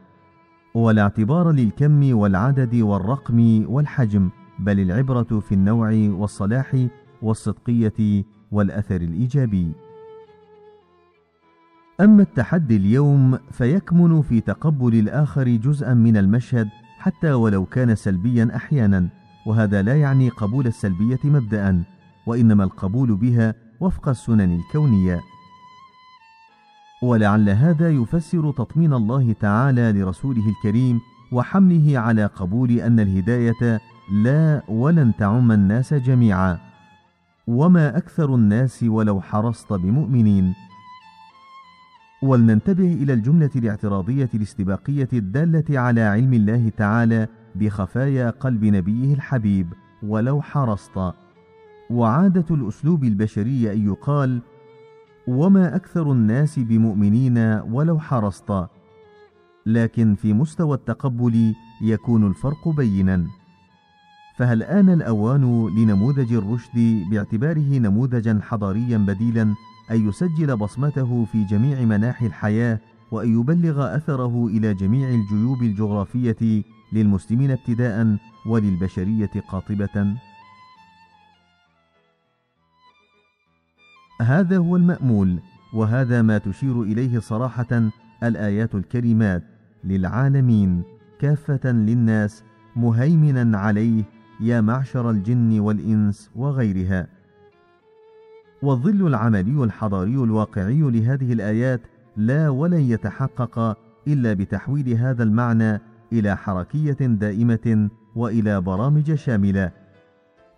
ولا 0.74 1.02
اعتبار 1.02 1.50
للكم 1.50 2.16
والعدد 2.16 2.74
والرقم 2.74 3.64
والحجم 3.68 4.30
بل 4.58 4.80
العبرة 4.80 5.40
في 5.40 5.52
النوع 5.52 6.08
والصلاح 6.10 6.86
والصدقية 7.22 8.24
والأثر 8.52 8.96
الإيجابي. 8.96 9.72
أما 12.00 12.22
التحدي 12.22 12.76
اليوم 12.76 13.38
فيكمن 13.50 14.22
في 14.22 14.40
تقبل 14.40 14.94
الآخر 14.94 15.48
جزءا 15.48 15.94
من 15.94 16.16
المشهد 16.16 16.68
حتى 16.98 17.32
ولو 17.32 17.64
كان 17.64 17.94
سلبيا 17.94 18.50
أحيانا، 18.56 19.08
وهذا 19.46 19.82
لا 19.82 20.00
يعني 20.00 20.28
قبول 20.28 20.66
السلبية 20.66 21.20
مبدأ، 21.24 21.82
وإنما 22.26 22.64
القبول 22.64 23.16
بها 23.16 23.54
وفق 23.80 24.08
السنن 24.08 24.56
الكونية. 24.56 25.20
ولعل 27.02 27.50
هذا 27.50 27.90
يفسر 27.90 28.52
تطمين 28.52 28.92
الله 28.92 29.32
تعالى 29.32 29.92
لرسوله 29.92 30.48
الكريم 30.48 31.00
وحمله 31.32 31.98
على 31.98 32.26
قبول 32.26 32.70
أن 32.70 33.00
الهداية 33.00 33.80
لا 34.12 34.62
ولن 34.68 35.16
تعم 35.18 35.52
الناس 35.52 35.94
جميعا 35.94 36.58
وما 37.46 37.96
أكثر 37.96 38.34
الناس 38.34 38.82
ولو 38.82 39.20
حرصت 39.20 39.72
بمؤمنين 39.72 40.54
ولننتبه 42.22 42.92
إلى 42.92 43.12
الجملة 43.12 43.50
الاعتراضية 43.56 44.28
الاستباقيه 44.34 45.08
الدالة 45.12 45.80
على 45.80 46.00
علم 46.00 46.34
الله 46.34 46.68
تعالى 46.76 47.28
بخفايا 47.54 48.30
قلب 48.30 48.64
نبيه 48.64 49.14
الحبيب 49.14 49.72
ولو 50.02 50.42
حرصت. 50.42 51.12
وعادة 51.90 52.44
الأسلوب 52.50 53.04
البشري 53.04 53.72
أن 53.72 53.86
يقال 53.86 54.40
وما 55.26 55.76
أكثر 55.76 56.12
الناس 56.12 56.58
بمؤمنين 56.58 57.38
ولو 57.70 57.98
حرصت. 57.98 58.66
لكن 59.66 60.14
في 60.14 60.32
مستوى 60.32 60.76
التقبل 60.76 61.54
يكون 61.82 62.26
الفرق 62.26 62.68
بينا. 62.68 63.26
فهل 64.36 64.62
آن 64.62 64.90
الأوان 64.90 65.68
لنموذج 65.76 66.32
الرشد 66.32 67.04
باعتباره 67.10 67.78
نموذجا 67.78 68.40
حضاريا 68.42 68.98
بديلا 68.98 69.42
أن 69.90 70.08
يسجل 70.08 70.56
بصمته 70.56 71.24
في 71.24 71.44
جميع 71.44 71.80
مناحي 71.80 72.26
الحياة 72.26 72.80
وأن 73.10 73.40
يبلغ 73.40 73.96
أثره 73.96 74.46
إلى 74.46 74.74
جميع 74.74 75.08
الجيوب 75.08 75.62
الجغرافية 75.62 76.62
للمسلمين 76.92 77.50
ابتداء 77.50 78.16
وللبشرية 78.46 79.30
قاطبة؟ 79.48 80.16
هذا 84.20 84.58
هو 84.58 84.76
المأمول 84.76 85.40
وهذا 85.72 86.22
ما 86.22 86.38
تشير 86.38 86.82
إليه 86.82 87.18
صراحة 87.18 87.90
الآيات 88.22 88.74
الكريمات 88.74 89.42
للعالمين 89.84 90.82
كافة 91.18 91.70
للناس 91.72 92.44
مهيمنا 92.76 93.58
عليه 93.58 94.04
يا 94.40 94.60
معشر 94.60 95.10
الجن 95.10 95.60
والإنس 95.60 96.30
وغيرها 96.36 97.06
والظل 98.62 99.06
العملي 99.06 99.64
الحضاري 99.64 100.14
الواقعي 100.14 100.80
لهذه 100.80 101.32
الآيات 101.32 101.80
لا 102.16 102.48
ولن 102.48 102.80
يتحقق 102.80 103.78
إلا 104.08 104.32
بتحويل 104.32 104.88
هذا 104.88 105.22
المعنى 105.22 105.80
إلى 106.12 106.36
حركية 106.36 106.96
دائمة 107.00 107.90
وإلى 108.16 108.60
برامج 108.60 109.14
شاملة 109.14 109.70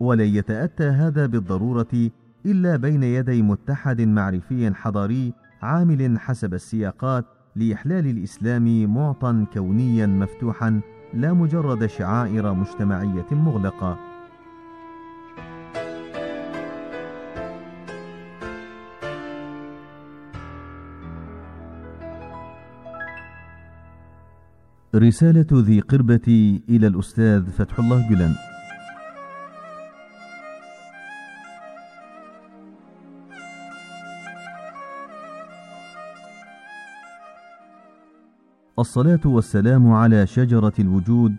ولن 0.01 0.27
يتأتى 0.27 0.85
هذا 0.85 1.27
بالضرورة 1.27 2.11
إلا 2.47 2.77
بين 2.77 3.03
يدي 3.03 3.43
متحد 3.43 4.01
معرفي 4.01 4.75
حضاري 4.75 5.33
عامل 5.63 6.19
حسب 6.19 6.55
السياقات 6.55 7.25
لإحلال 7.57 8.07
الإسلام 8.07 8.95
معطى 8.95 9.45
كونيا 9.55 10.07
مفتوحا 10.07 10.81
لا 11.15 11.33
مجرد 11.33 11.87
شعائر 11.87 12.53
مجتمعية 12.53 13.27
مغلقة. 13.31 14.12
رسالة 24.95 25.47
ذي 25.53 25.81
قربة 25.81 26.61
إلى 26.69 26.87
الأستاذ 26.87 27.51
فتح 27.51 27.79
الله 27.79 28.09
جلن 28.11 28.35
الصلاة 38.79 39.21
والسلام 39.25 39.93
على 39.93 40.27
شجرة 40.27 40.73
الوجود 40.79 41.37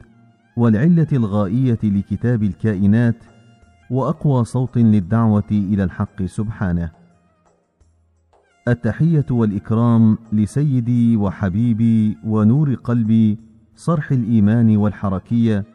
والعلة 0.57 1.07
الغائية 1.13 1.79
لكتاب 1.83 2.43
الكائنات 2.43 3.23
وأقوى 3.89 4.45
صوت 4.45 4.77
للدعوة 4.77 5.51
إلى 5.51 5.83
الحق 5.83 6.23
سبحانه. 6.23 7.02
التحية 8.67 9.25
والإكرام 9.31 10.17
لسيدي 10.33 11.17
وحبيبي 11.17 12.17
ونور 12.25 12.73
قلبي 12.73 13.39
صرح 13.75 14.11
الإيمان 14.11 14.77
والحركية 14.77 15.65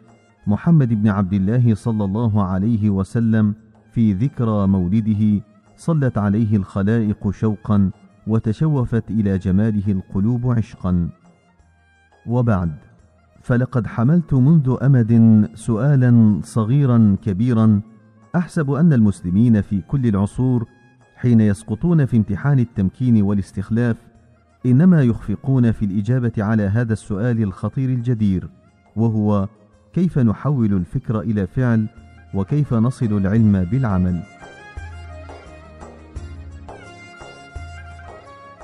محمد 0.47 1.03
بن 1.03 1.09
عبد 1.09 1.33
الله 1.33 1.75
صلى 1.75 2.05
الله 2.05 2.45
عليه 2.45 2.91
وسلم 2.91 3.55
في 3.93 4.13
ذكرى 4.13 4.67
مولده 4.67 5.41
صلت 5.77 6.19
عليه 6.19 6.57
الخلائق 6.57 7.31
شوقا 7.31 7.91
وتشوفت 8.27 9.11
إلى 9.11 9.39
جماله 9.39 9.93
القلوب 9.93 10.51
عشقا. 10.51 11.09
وبعد 12.27 12.73
فلقد 13.43 13.87
حملت 13.87 14.35
منذ 14.35 14.77
أمد 14.83 15.45
سؤالا 15.55 16.41
صغيرا 16.45 17.17
كبيرا 17.23 17.81
أحسب 18.37 18.71
أن 18.71 18.93
المسلمين 18.93 19.61
في 19.61 19.81
كل 19.81 20.07
العصور 20.07 20.67
حين 21.21 21.41
يسقطون 21.41 22.07
في 22.07 22.17
امتحان 22.17 22.59
التمكين 22.59 23.23
والاستخلاف 23.23 23.97
إنما 24.67 25.03
يخفقون 25.03 25.73
في 25.73 25.85
الإجابة 25.85 26.33
على 26.39 26.63
هذا 26.63 26.93
السؤال 26.93 27.43
الخطير 27.43 27.89
الجدير 27.89 28.49
وهو 28.97 29.49
كيف 29.93 30.19
نحول 30.19 30.73
الفكر 30.73 31.21
إلى 31.21 31.47
فعل 31.47 31.87
وكيف 32.35 32.75
نصل 32.75 33.07
العلم 33.07 33.65
بالعمل؟ 33.65 34.23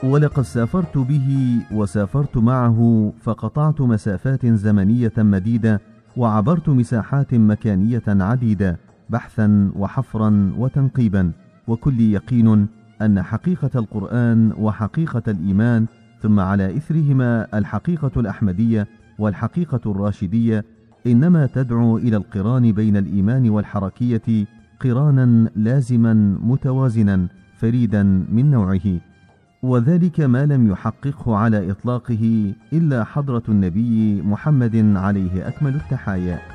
ولقد 0.02 0.42
سافرت 0.42 0.98
به 0.98 1.59
وسافرت 1.72 2.36
معه 2.36 3.12
فقطعت 3.22 3.80
مسافات 3.80 4.46
زمنية 4.46 5.12
مديدة 5.18 5.80
وعبرت 6.16 6.68
مساحات 6.68 7.34
مكانية 7.34 8.02
عديدة 8.07 8.78
بحثا 9.11 9.72
وحفرا 9.76 10.52
وتنقيبا. 10.59 11.32
وكل 11.68 12.00
يقين 12.00 12.66
أن 13.02 13.22
حقيقة 13.22 13.70
القرآن 13.74 14.52
وحقيقة 14.58 15.22
الإيمان 15.28 15.86
ثم 16.22 16.40
على 16.40 16.76
إثرهما 16.76 17.58
الحقيقة 17.58 18.10
الأحمدية 18.16 18.86
والحقيقة 19.18 19.80
الراشدية 19.86 20.64
إنما 21.06 21.46
تدعو 21.46 21.98
إلى 21.98 22.16
القران 22.16 22.72
بين 22.72 22.96
الإيمان 22.96 23.50
والحركية 23.50 24.46
قرانا 24.80 25.50
لازما 25.56 26.38
متوازنا 26.42 27.26
فريدا 27.56 28.02
من 28.02 28.50
نوعه. 28.50 29.00
وذلك 29.62 30.20
ما 30.20 30.46
لم 30.46 30.70
يحققه 30.70 31.36
على 31.36 31.70
إطلاقه 31.70 32.54
إلا 32.72 33.04
حضرة 33.04 33.42
النبي 33.48 34.22
محمد 34.22 34.96
عليه 34.96 35.48
أكمل 35.48 35.74
التحايا. 35.74 36.53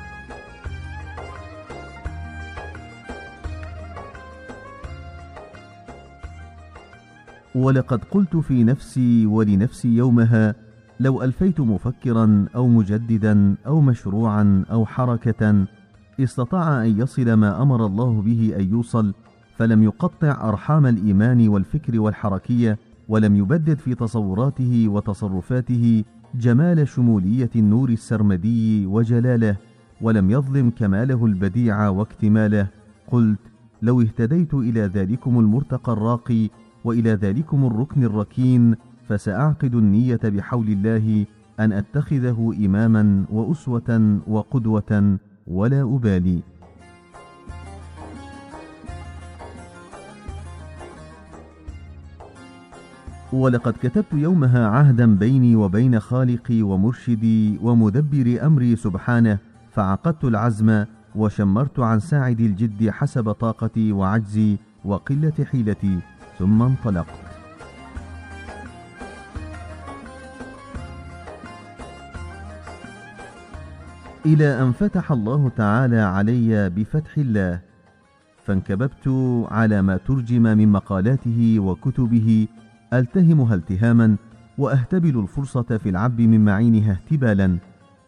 ولقد 7.54 8.04
قلت 8.04 8.36
في 8.36 8.64
نفسي 8.64 9.26
ولنفسي 9.26 9.88
يومها 9.96 10.54
لو 11.00 11.22
ألفيت 11.22 11.60
مفكرا 11.60 12.46
أو 12.54 12.68
مجددا 12.68 13.54
أو 13.66 13.80
مشروعا 13.80 14.64
أو 14.70 14.86
حركة 14.86 15.66
استطاع 16.20 16.84
أن 16.84 17.00
يصل 17.00 17.32
ما 17.32 17.62
أمر 17.62 17.86
الله 17.86 18.22
به 18.22 18.52
أن 18.56 18.70
يوصل 18.70 19.14
فلم 19.56 19.82
يقطع 19.82 20.48
أرحام 20.48 20.86
الإيمان 20.86 21.48
والفكر 21.48 22.00
والحركية 22.00 22.78
ولم 23.08 23.36
يبدد 23.36 23.78
في 23.78 23.94
تصوراته 23.94 24.88
وتصرفاته 24.88 26.04
جمال 26.34 26.88
شمولية 26.88 27.50
النور 27.56 27.88
السرمدي 27.88 28.86
وجلاله 28.86 29.56
ولم 30.00 30.30
يظلم 30.30 30.70
كماله 30.70 31.26
البديع 31.26 31.88
واكتماله. 31.88 32.66
قلت 33.10 33.38
لو 33.82 34.00
اهتديت 34.00 34.54
إلى 34.54 34.80
ذلكم 34.80 35.38
المرتقى 35.38 35.92
الراقي 35.92 36.48
وإلى 36.84 37.10
ذلكم 37.10 37.66
الركن 37.66 38.04
الركين 38.04 38.74
فسأعقد 39.08 39.74
النية 39.74 40.20
بحول 40.24 40.68
الله 40.68 41.26
أن 41.60 41.72
أتخذه 41.72 42.54
إماما 42.64 43.24
وأسوة 43.30 44.20
وقدوة 44.26 45.18
ولا 45.46 45.82
أبالي. 45.82 46.42
ولقد 53.32 53.74
كتبت 53.82 54.12
يومها 54.12 54.66
عهدا 54.66 55.14
بيني 55.14 55.56
وبين 55.56 56.00
خالقي 56.00 56.62
ومرشدي 56.62 57.58
ومدبر 57.62 58.46
أمري 58.46 58.76
سبحانه 58.76 59.38
فعقدت 59.72 60.24
العزم 60.24 60.84
وشمرت 61.14 61.80
عن 61.80 62.00
ساعد 62.00 62.40
الجد 62.40 62.90
حسب 62.90 63.32
طاقتي 63.32 63.92
وعجزي 63.92 64.56
وقلة 64.84 65.32
حيلتي. 65.50 65.98
ثم 66.40 66.62
انطلقت 66.62 67.20
إلى 74.26 74.62
أن 74.62 74.72
فتح 74.72 75.12
الله 75.12 75.48
تعالى 75.56 76.00
علي 76.00 76.70
بفتح 76.70 77.18
الله 77.18 77.60
فانكببت 78.44 79.08
على 79.50 79.82
ما 79.82 79.96
ترجم 79.96 80.42
من 80.42 80.68
مقالاته 80.68 81.56
وكتبه 81.60 82.48
ألتهمها 82.92 83.54
التهاما 83.54 84.16
وأهتبل 84.58 85.18
الفرصة 85.18 85.62
في 85.62 85.88
العب 85.88 86.20
من 86.20 86.44
معينها 86.44 86.92
اهتبالا 86.92 87.58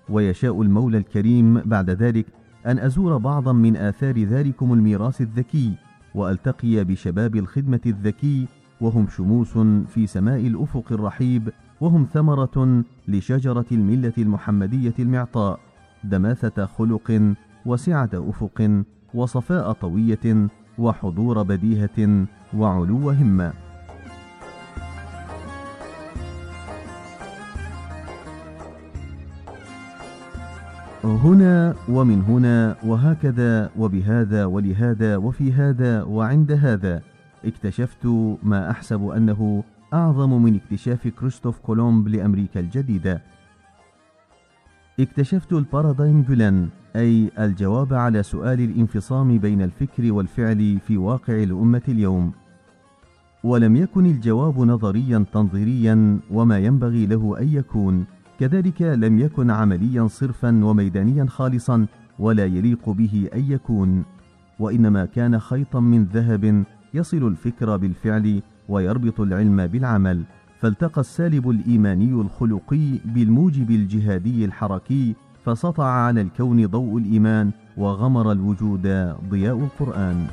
ويشاء 0.08 0.62
المولى 0.62 0.98
الكريم 0.98 1.60
بعد 1.60 1.90
ذلك 1.90 2.26
أن 2.66 2.78
أزور 2.78 3.16
بعضا 3.16 3.52
من 3.52 3.76
آثار 3.76 4.22
ذلكم 4.24 4.72
الميراث 4.72 5.20
الذكي. 5.20 5.74
وألتقي 6.14 6.84
بشباب 6.84 7.36
الخدمة 7.36 7.80
الذكي 7.86 8.46
وهم 8.80 9.08
شموس 9.08 9.58
في 9.88 10.06
سماء 10.06 10.46
الأفق 10.46 10.92
الرحيب 10.92 11.52
وهم 11.80 12.06
ثمرة 12.12 12.84
لشجرة 13.08 13.66
الملة 13.72 14.12
المحمدية 14.18 14.94
المعطاء 14.98 15.60
دماثة 16.04 16.66
خلق 16.66 17.34
وسعة 17.66 18.10
أفق 18.14 18.84
وصفاء 19.14 19.72
طوية 19.72 20.48
وحضور 20.78 21.42
بديهة 21.42 22.26
وعلو 22.54 23.10
همة. 23.10 23.71
هنا 31.04 31.74
ومن 31.88 32.22
هنا 32.22 32.76
وهكذا 32.84 33.70
وبهذا 33.78 34.44
ولهذا 34.44 35.16
وفي 35.16 35.52
هذا 35.52 36.02
وعند 36.02 36.52
هذا. 36.52 37.02
اكتشفت 37.44 38.06
ما 38.42 38.70
أحسب 38.70 39.08
أنه 39.08 39.64
أعظم 39.94 40.42
من 40.42 40.54
اكتشاف 40.54 41.08
كريستوف 41.08 41.58
كولومب 41.58 42.08
لأمريكا 42.08 42.60
الجديدة. 42.60 43.22
اكتشفت 45.00 45.52
البارادايم 45.52 46.22
فيلان 46.22 46.68
أي 46.96 47.30
الجواب 47.38 47.94
على 47.94 48.22
سؤال 48.22 48.60
الانفصام 48.60 49.38
بين 49.38 49.62
الفكر 49.62 50.12
والفعل 50.12 50.78
في 50.86 50.96
واقع 50.96 51.42
الأمة 51.42 51.82
اليوم. 51.88 52.32
ولم 53.44 53.76
يكن 53.76 54.06
الجواب 54.06 54.60
نظريا 54.60 55.24
تنظيريا 55.32 56.18
وما 56.30 56.58
ينبغي 56.58 57.06
له 57.06 57.38
أن 57.40 57.48
يكون. 57.48 58.04
كذلك 58.42 58.82
لم 58.82 59.18
يكن 59.18 59.50
عمليا 59.50 60.06
صرفا 60.06 60.64
وميدانيا 60.64 61.26
خالصا 61.28 61.86
ولا 62.18 62.44
يليق 62.44 62.90
به 62.90 63.28
أن 63.34 63.52
يكون 63.52 64.04
وإنما 64.58 65.04
كان 65.04 65.38
خيطا 65.38 65.80
من 65.80 66.04
ذهب 66.04 66.64
يصل 66.94 67.28
الفكر 67.28 67.76
بالفعل 67.76 68.42
ويربط 68.68 69.20
العلم 69.20 69.66
بالعمل. 69.66 70.22
فالتقى 70.60 71.00
السالب 71.00 71.50
الإيماني 71.50 72.12
الخلقي 72.12 72.98
بالموجب 73.04 73.70
الجهادي 73.70 74.44
الحركي 74.44 75.14
فسطع 75.44 75.84
على 75.84 76.20
الكون 76.20 76.66
ضوء 76.66 76.98
الإيمان 76.98 77.50
وغمر 77.76 78.32
الوجود 78.32 78.82
ضياء 79.30 79.58
القرآن. 79.58 80.26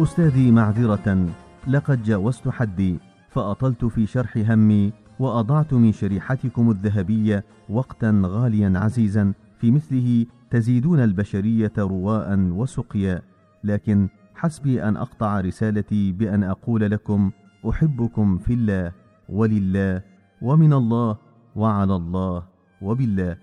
أستاذي 0.00 0.50
معذرة. 0.50 1.28
لقد 1.68 2.02
جاوزت 2.02 2.48
حدي 2.48 2.98
فأطلت 3.30 3.84
في 3.84 4.06
شرح 4.06 4.36
همي 4.36 4.92
وأضعت 5.18 5.74
من 5.74 5.92
شريحتكم 5.92 6.70
الذهبية 6.70 7.44
وقتا 7.68 8.22
غاليا 8.24 8.72
عزيزا 8.76 9.32
في 9.58 9.70
مثله 9.70 10.26
تزيدون 10.50 11.00
البشرية 11.00 11.72
رواء 11.78 12.38
وسقيا 12.38 13.22
لكن 13.64 14.08
حسبي 14.34 14.82
أن 14.84 14.96
أقطع 14.96 15.40
رسالتي 15.40 16.12
بأن 16.12 16.44
أقول 16.44 16.90
لكم 16.90 17.30
أحبكم 17.68 18.38
في 18.38 18.54
الله 18.54 18.92
ولله 19.28 20.02
ومن 20.42 20.72
الله 20.72 21.16
وعلى 21.56 21.96
الله 21.96 22.42
وبالله. 22.82 23.36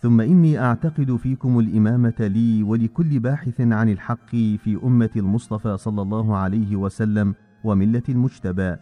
ثم 0.00 0.20
إني 0.20 0.58
أعتقد 0.58 1.16
فيكم 1.16 1.58
الإمامة 1.58 2.14
لي 2.20 2.62
ولكل 2.62 3.18
باحث 3.18 3.60
عن 3.60 3.88
الحق 3.88 4.30
في 4.30 4.78
أمة 4.84 5.10
المصطفى 5.16 5.76
صلى 5.76 6.02
الله 6.02 6.36
عليه 6.36 6.76
وسلم 6.76 7.34
وملة 7.64 8.02
المجتبى. 8.08 8.76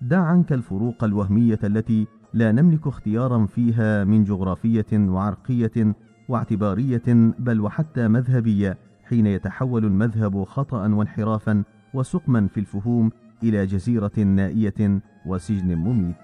دع 0.00 0.20
عنك 0.20 0.52
الفروق 0.52 1.04
الوهمية 1.04 1.58
التي 1.64 2.06
لا 2.34 2.52
نملك 2.52 2.86
اختيارا 2.86 3.46
فيها 3.46 4.04
من 4.04 4.24
جغرافية 4.24 4.86
وعرقية 4.92 5.94
واعتبارية 6.28 7.02
بل 7.38 7.60
وحتى 7.60 8.08
مذهبية 8.08 8.78
حين 9.04 9.26
يتحول 9.26 9.84
المذهب 9.84 10.44
خطأ 10.44 10.88
وانحرافا 10.88 11.64
وسقما 11.94 12.46
في 12.46 12.60
الفهوم 12.60 13.10
إلى 13.42 13.66
جزيرة 13.66 14.18
نائية 14.18 15.00
وسجن 15.26 15.74
مميت. 15.74 16.16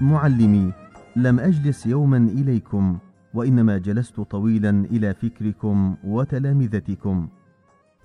معلمي 0.00 0.72
لم 1.16 1.40
أجلس 1.40 1.86
يوما 1.86 2.16
إليكم. 2.16 2.98
وإنما 3.36 3.78
جلست 3.78 4.20
طويلا 4.20 4.70
إلى 4.70 5.14
فكركم 5.14 5.96
وتلامذتكم. 6.04 7.28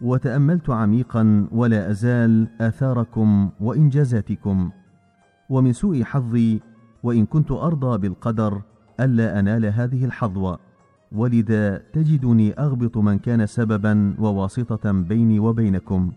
وتأملت 0.02 0.70
عميقا 0.70 1.48
ولا 1.52 1.92
أزال 1.92 2.48
آثاركم 2.62 3.50
وإنجازاتكم. 3.60 4.72
ومن 5.50 5.74
سوء 5.74 6.04
حظي 6.04 6.62
وإن 7.04 7.26
كنت 7.26 7.52
أرضى 7.52 7.98
بالقدر 7.98 8.62
ألا 9.00 9.40
أنال 9.40 9.66
هذه 9.66 10.06
الحظوة. 10.06 10.60
ولذا 11.12 11.78
تجدني 11.78 12.54
أغبط 12.54 12.98
من 12.98 13.20
كان 13.20 13.46
سببا 13.46 14.16
وواسطة 14.20 14.92
بيني 14.92 15.40
وبينكم. 15.40 16.12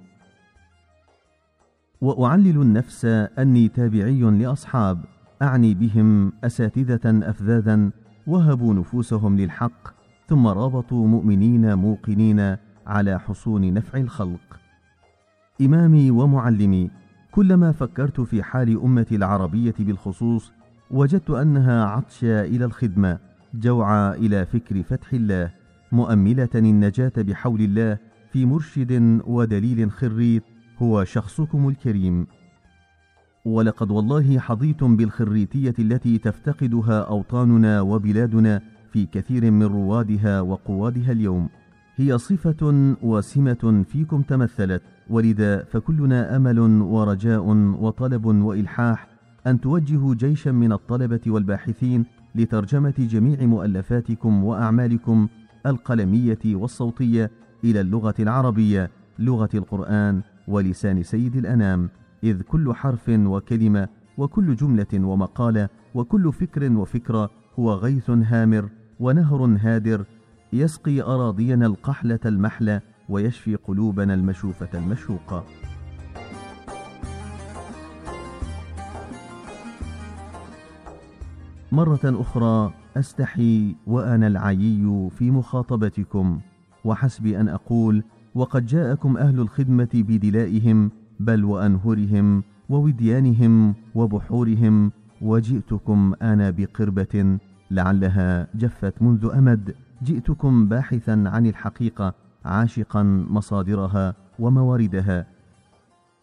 وأعلل 2.01 2.63
النفس 2.63 3.05
أني 3.39 3.69
تابعي 3.69 4.21
لأصحاب 4.21 5.05
أعني 5.43 5.75
بهم 5.75 6.33
أساتذة 6.45 7.31
افذاذا 7.31 7.91
وهبوا 8.27 8.75
نفوسهم 8.75 9.37
للحق 9.37 9.95
ثم 10.29 10.47
رابطوا 10.47 11.07
مؤمنين 11.07 11.75
موقنين 11.75 12.57
على 12.87 13.21
حصون 13.21 13.75
نفع 13.75 13.99
الخلق. 13.99 14.61
إمامي 15.61 16.11
ومعلمي 16.11 16.91
كلما 17.31 17.73
فكرت 17.73 18.21
في 18.21 18.43
حال 18.43 18.81
امتي 18.83 19.17
العربية 19.17 19.75
بالخصوص 19.79 20.53
وجدت 20.91 21.31
أنها 21.31 21.85
عطشى 21.85 22.41
إلى 22.41 22.65
الخدمة 22.65 23.19
جوعى 23.55 24.13
إلى 24.17 24.47
فكر 24.47 24.83
فتح 24.83 25.13
الله 25.13 25.51
مؤملة 25.93 26.49
النجاة 26.55 27.13
بحول 27.17 27.61
الله 27.61 27.99
في 28.33 28.47
مرشد 28.47 29.21
ودليل 29.27 29.91
خريط 29.91 30.43
هو 30.79 31.05
شخصكم 31.05 31.69
الكريم. 31.69 32.27
ولقد 33.45 33.91
والله 33.91 34.39
حظيتم 34.39 34.97
بالخريتية 34.97 35.75
التي 35.79 36.19
تفتقدها 36.19 37.01
أوطاننا 37.01 37.81
وبلادنا 37.81 38.61
في 38.93 39.07
كثير 39.07 39.51
من 39.51 39.63
روادها 39.63 40.41
وقوادها 40.41 41.13
اليوم. 41.13 41.49
هي 41.97 42.19
صفة 42.19 42.95
وسمة 43.03 43.85
فيكم 43.89 44.23
تمثلت 44.23 44.83
ولذا 45.11 45.65
فكلنا 45.65 46.37
أمل 46.37 46.59
ورجاء 46.83 47.47
وطلب 47.81 48.25
وإلحاح 48.25 49.09
أن 49.47 49.61
توجهوا 49.61 50.15
جيشا 50.15 50.51
من 50.51 50.73
الطلبة 50.73 51.21
والباحثين 51.27 52.05
لترجمة 52.35 52.95
جميع 52.99 53.47
مؤلفاتكم 53.47 54.45
وأعمالكم 54.45 55.29
القلمية 55.67 56.39
والصوتية 56.47 57.31
إلى 57.65 57.81
اللغة 57.81 58.15
العربية 58.21 58.91
لغة 59.19 59.51
القرآن 59.55 60.23
ولسان 60.49 61.03
سيد 61.03 61.37
الأنام. 61.37 61.89
إذ 62.25 62.43
كل 62.43 62.75
حرف 62.75 63.09
وكلمة 63.09 63.89
وكل 64.19 64.57
جملة 64.57 64.87
ومقالة 64.95 65.69
وكل 65.95 66.33
فكر 66.33 66.73
وفكرة 66.73 67.31
هو 67.59 67.73
غيث 67.73 68.11
هامر 68.11 68.69
ونهر 69.01 69.59
هادر 69.61 70.05
يسقي 70.53 71.03
أراضينا 71.03 71.67
القحلة 71.67 72.19
المحلة 72.27 72.81
ويشفي 73.09 73.55
قلوبنا 73.55 74.15
المشوفة 74.15 74.69
المشوقة. 74.79 75.45
مرة 81.73 82.01
أخرى 82.05 82.73
أستحي 82.97 83.77
وأنا 83.87 84.27
العيي 84.27 85.11
في 85.11 85.31
مخاطبتكم 85.31 86.41
وحسبي 86.85 87.41
أن 87.41 87.49
أقول 87.49 88.05
وقد 88.35 88.67
جاءكم 88.67 89.17
أهل 89.17 89.41
الخدمة 89.41 89.89
بدلائهم 89.95 90.91
بل 91.21 91.45
وأنهرهم 91.45 92.43
ووديانهم 92.69 93.75
وبحورهم 93.95 94.93
وجئتكم 95.21 96.15
آنا 96.23 96.51
بقربة 96.51 97.39
لعلها 97.71 98.49
جفت 98.55 99.03
منذ 99.03 99.31
أمد. 99.35 99.75
جئتكم 100.03 100.69
باحثا 100.69 101.25
عن 101.27 101.47
الحقيقة 101.47 102.15
عاشقا 102.45 103.03
مصادرها 103.31 104.15
ومواردها. 104.39 105.27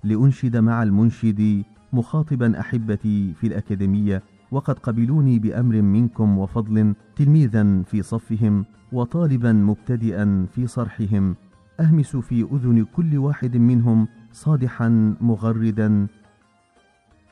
لأنشد 0.04 0.58
مع 0.58 0.84
المنشد 0.84 1.64
مخاطبا 1.94 2.60
أحبتي 2.60 3.34
في 3.34 3.48
الأكاديمية 3.48 4.24
وقد 4.52 4.80
قبلوني 4.80 5.40
بأمر 5.40 5.82
منكم 5.82 6.38
وفضل 6.38 6.94
تلميذا 7.16 7.82
في 7.82 8.02
صفهم 8.02 8.66
وطالبا 8.92 9.54
مبتدئا 9.54 10.46
في 10.56 10.68
صرحهم. 10.68 11.36
اهمس 11.80 12.16
في 12.16 12.48
أذن 12.52 12.86
كل 12.96 13.18
واحد 13.18 13.58
منهم 13.58 14.08
صادحا 14.32 15.16
مغردا 15.22 16.08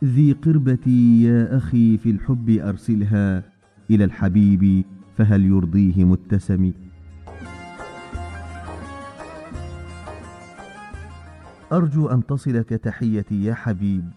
ذي 0.04 0.32
قربتي 0.32 1.24
يا 1.24 1.58
أخي 1.58 1.98
في 1.98 2.10
الحب 2.10 2.50
أرسلها 2.50 3.44
إلى 3.90 4.04
الحبيب 4.04 4.86
فهل 5.18 5.46
يرضيه 5.46 6.04
متسم؟ 6.04 6.72
أرجو 11.72 12.08
أن 12.08 12.26
تصلك 12.26 12.70
تحيتي 12.70 13.44
يا 13.44 13.54
حبيب 13.54 14.10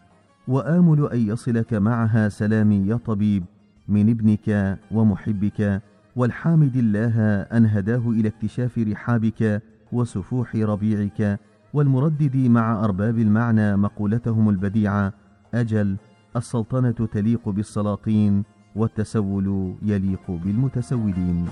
وآمل 0.48 1.08
أن 1.12 1.18
يصلك 1.28 1.74
معها 1.74 2.28
سلامي 2.28 2.86
يا 2.86 2.96
طبيب 2.96 3.44
من 3.88 4.10
ابنك 4.10 4.78
ومحبك 4.90 5.82
والحامد 6.16 6.76
الله 6.76 7.20
أن 7.40 7.66
هداه 7.66 8.10
إلى 8.10 8.28
اكتشاف 8.28 8.78
رحابك 8.78 9.62
وسفوح 9.92 10.56
ربيعك. 10.56 11.40
والمردد 11.74 12.36
مع 12.36 12.84
أرباب 12.84 13.18
المعنى 13.18 13.76
مقولتهم 13.76 14.48
البديعة 14.48 15.12
أجل 15.54 15.96
السلطنة 16.36 16.90
تليق 17.12 17.48
بالسلاطين 17.48 18.44
والتسول 18.76 19.74
يليق 19.82 20.30
بالمتسولين. 20.30 21.48